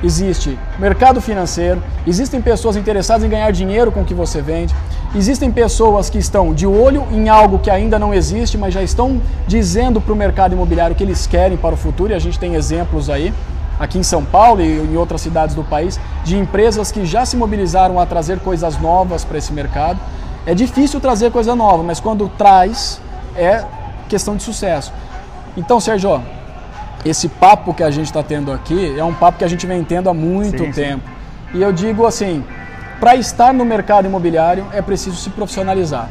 existe 0.03 0.57
mercado 0.79 1.21
financeiro, 1.21 1.83
existem 2.07 2.41
pessoas 2.41 2.77
interessadas 2.77 3.25
em 3.25 3.29
ganhar 3.29 3.51
dinheiro 3.51 3.91
com 3.91 4.03
o 4.03 4.05
que 4.05 4.15
você 4.15 4.41
vende, 4.41 4.75
existem 5.15 5.51
pessoas 5.51 6.09
que 6.09 6.19
estão 6.19 6.55
de 6.55 6.67
olho 6.67 7.05
em 7.11 7.29
algo 7.29 7.59
que 7.59 7.71
ainda 7.71 7.99
não 7.99 8.15
existe, 8.15 8.57
mas 8.57 8.73
já 8.73 8.83
estão 8.83 9.21
dizendo 9.47 10.01
para 10.01 10.13
o 10.13 10.17
mercado 10.17 10.53
imobiliário 10.53 10.95
que 10.95 11.03
eles 11.03 11.27
querem 11.27 11.57
para 11.57 11.75
o 11.75 11.79
futuro, 11.79 12.13
e 12.13 12.15
a 12.15 12.19
gente 12.19 12.39
tem 12.39 12.55
exemplos 12.55 13.11
aí, 13.11 13.35
aqui 13.79 13.99
em 13.99 14.03
São 14.03 14.25
Paulo 14.25 14.61
e 14.61 14.79
em 14.79 14.97
outras 14.97 15.21
cidades 15.21 15.55
do 15.55 15.62
país, 15.62 16.01
de 16.25 16.37
empresas 16.37 16.91
que 16.91 17.05
já 17.07 17.25
se 17.25 17.37
mobilizaram 17.37 17.99
a 17.99 18.07
trazer 18.07 18.41
coisas 18.41 18.79
novas 18.81 19.25
para 19.25 19.38
esse 19.38 19.53
mercado. 19.53 19.99
É 20.47 20.55
difícil 20.55 21.01
trazer 21.01 21.31
coisa 21.31 21.55
nova, 21.55 21.83
mas 21.83 22.01
quando 22.01 22.29
traz, 22.37 23.01
é 23.37 23.64
questão 24.09 24.37
de 24.37 24.43
sucesso. 24.43 24.93
Então, 25.57 25.81
Sérgio, 25.81 26.23
esse 27.05 27.29
papo 27.29 27.73
que 27.73 27.83
a 27.83 27.91
gente 27.91 28.07
está 28.07 28.23
tendo 28.23 28.51
aqui 28.51 28.99
é 28.99 29.05
um 29.05 29.14
papo 29.14 29.38
que 29.38 29.45
a 29.45 29.49
gente 29.49 29.67
vem 29.67 29.85
tendo 29.85 30.09
há 30.09 30.14
muito 30.14 30.64
sim, 30.64 30.73
tempo. 30.73 31.03
Sim. 31.53 31.59
E 31.59 31.62
eu 31.62 31.73
digo 31.73 32.07
assim, 32.07 32.45
para 32.99 33.14
estar 33.14 33.55
no 33.55 33.64
mercado 33.64 34.07
imobiliário 34.07 34.67
é 34.73 34.83
preciso 34.83 35.17
se 35.17 35.31
profissionalizar. 35.31 36.09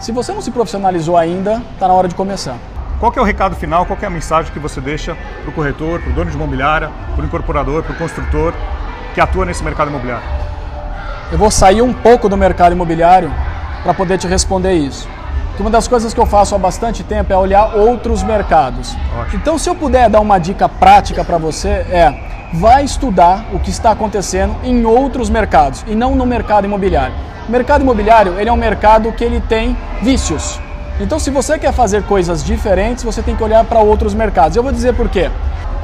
Se 0.00 0.12
você 0.12 0.32
não 0.32 0.42
se 0.42 0.50
profissionalizou 0.50 1.16
ainda, 1.16 1.62
está 1.74 1.88
na 1.88 1.94
hora 1.94 2.08
de 2.08 2.14
começar. 2.14 2.58
Qual 2.98 3.12
é 3.14 3.20
o 3.20 3.24
recado 3.24 3.54
final, 3.56 3.84
qual 3.84 3.98
é 4.00 4.06
a 4.06 4.10
mensagem 4.10 4.52
que 4.52 4.58
você 4.58 4.80
deixa 4.80 5.16
para 5.42 5.50
o 5.50 5.52
corretor, 5.52 6.00
para 6.00 6.10
o 6.10 6.12
dono 6.14 6.30
de 6.30 6.36
imobiliária, 6.36 6.90
para 7.14 7.22
o 7.22 7.26
incorporador, 7.26 7.82
para 7.82 7.92
o 7.92 7.96
construtor 7.96 8.54
que 9.14 9.20
atua 9.20 9.44
nesse 9.44 9.62
mercado 9.62 9.88
imobiliário? 9.88 10.24
Eu 11.30 11.38
vou 11.38 11.50
sair 11.50 11.82
um 11.82 11.92
pouco 11.92 12.28
do 12.28 12.36
mercado 12.36 12.72
imobiliário 12.72 13.30
para 13.82 13.92
poder 13.92 14.18
te 14.18 14.26
responder 14.26 14.72
isso 14.74 15.08
que 15.56 15.62
uma 15.62 15.70
das 15.70 15.88
coisas 15.88 16.12
que 16.12 16.20
eu 16.20 16.26
faço 16.26 16.54
há 16.54 16.58
bastante 16.58 17.02
tempo 17.02 17.32
é 17.32 17.36
olhar 17.36 17.74
outros 17.74 18.22
mercados. 18.22 18.94
Ótimo. 19.18 19.40
Então, 19.40 19.58
se 19.58 19.68
eu 19.68 19.74
puder 19.74 20.10
dar 20.10 20.20
uma 20.20 20.38
dica 20.38 20.68
prática 20.68 21.24
para 21.24 21.38
você, 21.38 21.68
é 21.68 22.14
vai 22.52 22.84
estudar 22.84 23.46
o 23.52 23.58
que 23.58 23.70
está 23.70 23.90
acontecendo 23.90 24.54
em 24.62 24.84
outros 24.84 25.28
mercados 25.28 25.84
e 25.88 25.94
não 25.94 26.14
no 26.14 26.26
mercado 26.26 26.66
imobiliário. 26.66 27.14
O 27.48 27.50
mercado 27.50 27.80
imobiliário 27.80 28.38
ele 28.38 28.48
é 28.48 28.52
um 28.52 28.56
mercado 28.56 29.10
que 29.12 29.24
ele 29.24 29.40
tem 29.40 29.76
vícios. 30.02 30.60
Então, 30.98 31.18
se 31.18 31.30
você 31.30 31.58
quer 31.58 31.72
fazer 31.72 32.04
coisas 32.04 32.42
diferentes, 32.42 33.04
você 33.04 33.20
tem 33.20 33.36
que 33.36 33.44
olhar 33.44 33.62
para 33.64 33.80
outros 33.80 34.14
mercados. 34.14 34.56
Eu 34.56 34.62
vou 34.62 34.72
dizer 34.72 34.94
por 34.94 35.10
quê. 35.10 35.30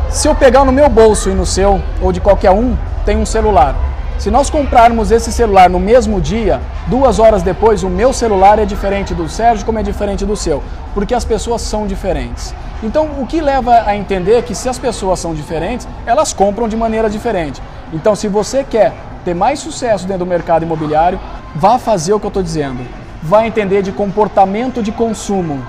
Se 0.09 0.27
eu 0.27 0.35
pegar 0.35 0.65
no 0.65 0.73
meu 0.73 0.89
bolso 0.89 1.29
e 1.29 1.35
no 1.35 1.45
seu, 1.45 1.83
ou 2.01 2.13
de 2.13 2.21
qualquer 2.21 2.51
um, 2.51 2.75
tem 3.05 3.19
um 3.19 3.27
celular. 3.27 3.77
Se 4.19 4.31
nós 4.31 4.49
comprarmos 4.49 5.11
esse 5.11 5.31
celular 5.31 5.69
no 5.69 5.79
mesmo 5.79 6.19
dia, 6.19 6.61
duas 6.87 7.19
horas 7.19 7.43
depois, 7.43 7.83
o 7.83 7.91
meu 7.91 8.13
celular 8.13 8.59
é 8.59 8.65
diferente 8.65 9.13
do 9.13 9.29
Sérgio, 9.29 9.67
como 9.67 9.79
é 9.79 9.83
diferente 9.83 10.25
do 10.25 10.35
seu, 10.35 10.63
porque 10.95 11.13
as 11.13 11.25
pessoas 11.27 11.61
são 11.61 11.87
diferentes. 11.87 12.55
Então, 12.83 13.11
o 13.21 13.27
que 13.27 13.41
leva 13.41 13.83
a 13.85 13.95
entender 13.95 14.43
que 14.45 14.55
se 14.55 14.69
as 14.69 14.79
pessoas 14.79 15.21
são 15.21 15.35
diferentes, 15.35 15.87
elas 16.07 16.33
compram 16.33 16.69
de 16.69 16.77
maneira 16.77 17.11
diferente. 17.11 17.61
Então, 17.93 18.15
se 18.15 18.29
você 18.29 18.65
quer 18.65 18.95
ter 19.27 19.35
mais 19.35 19.59
sucesso 19.61 20.07
dentro 20.07 20.25
do 20.25 20.29
mercado 20.29 20.63
imobiliário, 20.63 21.21
vá 21.55 21.79
fazer 21.79 22.15
o 22.15 22.21
que 22.21 22.25
eu 22.27 22.29
estou 22.29 22.43
dizendo. 22.43 23.02
Vá 23.23 23.47
entender 23.47 23.83
de 23.83 23.93
comportamento 23.93 24.83
de 24.83 24.91
consumo. 24.91 25.63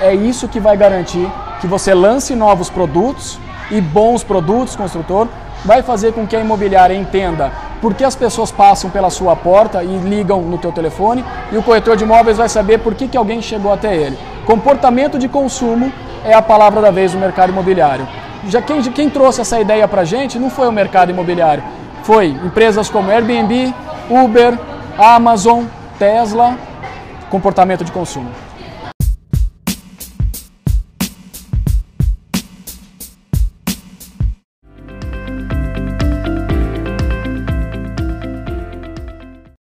É 0.00 0.12
isso 0.12 0.48
que 0.48 0.58
vai 0.58 0.76
garantir 0.76 1.30
que 1.60 1.66
você 1.66 1.94
lance 1.94 2.34
novos 2.34 2.68
produtos 2.68 3.38
e 3.70 3.80
bons 3.80 4.24
produtos, 4.24 4.74
construtor, 4.74 5.28
vai 5.64 5.82
fazer 5.82 6.12
com 6.12 6.26
que 6.26 6.36
a 6.36 6.40
imobiliária 6.40 6.94
entenda 6.94 7.52
por 7.80 7.94
que 7.94 8.04
as 8.04 8.16
pessoas 8.16 8.50
passam 8.50 8.90
pela 8.90 9.10
sua 9.10 9.36
porta 9.36 9.82
e 9.82 9.98
ligam 9.98 10.42
no 10.42 10.58
teu 10.58 10.72
telefone 10.72 11.24
e 11.52 11.56
o 11.56 11.62
corretor 11.62 11.96
de 11.96 12.04
imóveis 12.04 12.36
vai 12.36 12.48
saber 12.48 12.78
por 12.78 12.94
que, 12.94 13.06
que 13.06 13.16
alguém 13.16 13.40
chegou 13.40 13.72
até 13.72 13.94
ele. 13.94 14.18
Comportamento 14.44 15.18
de 15.18 15.28
consumo 15.28 15.92
é 16.24 16.34
a 16.34 16.42
palavra 16.42 16.80
da 16.80 16.90
vez 16.90 17.14
no 17.14 17.20
mercado 17.20 17.50
imobiliário. 17.50 18.06
Já 18.48 18.60
quem, 18.62 18.82
quem 18.82 19.10
trouxe 19.10 19.40
essa 19.40 19.60
ideia 19.60 19.86
para 19.86 20.02
a 20.02 20.04
gente 20.04 20.38
não 20.38 20.50
foi 20.50 20.68
o 20.68 20.72
mercado 20.72 21.10
imobiliário, 21.10 21.62
foi 22.02 22.28
empresas 22.28 22.88
como 22.88 23.10
Airbnb, 23.10 23.72
Uber, 24.10 24.58
Amazon, 24.96 25.64
Tesla, 25.98 26.56
comportamento 27.28 27.84
de 27.84 27.92
consumo. 27.92 28.30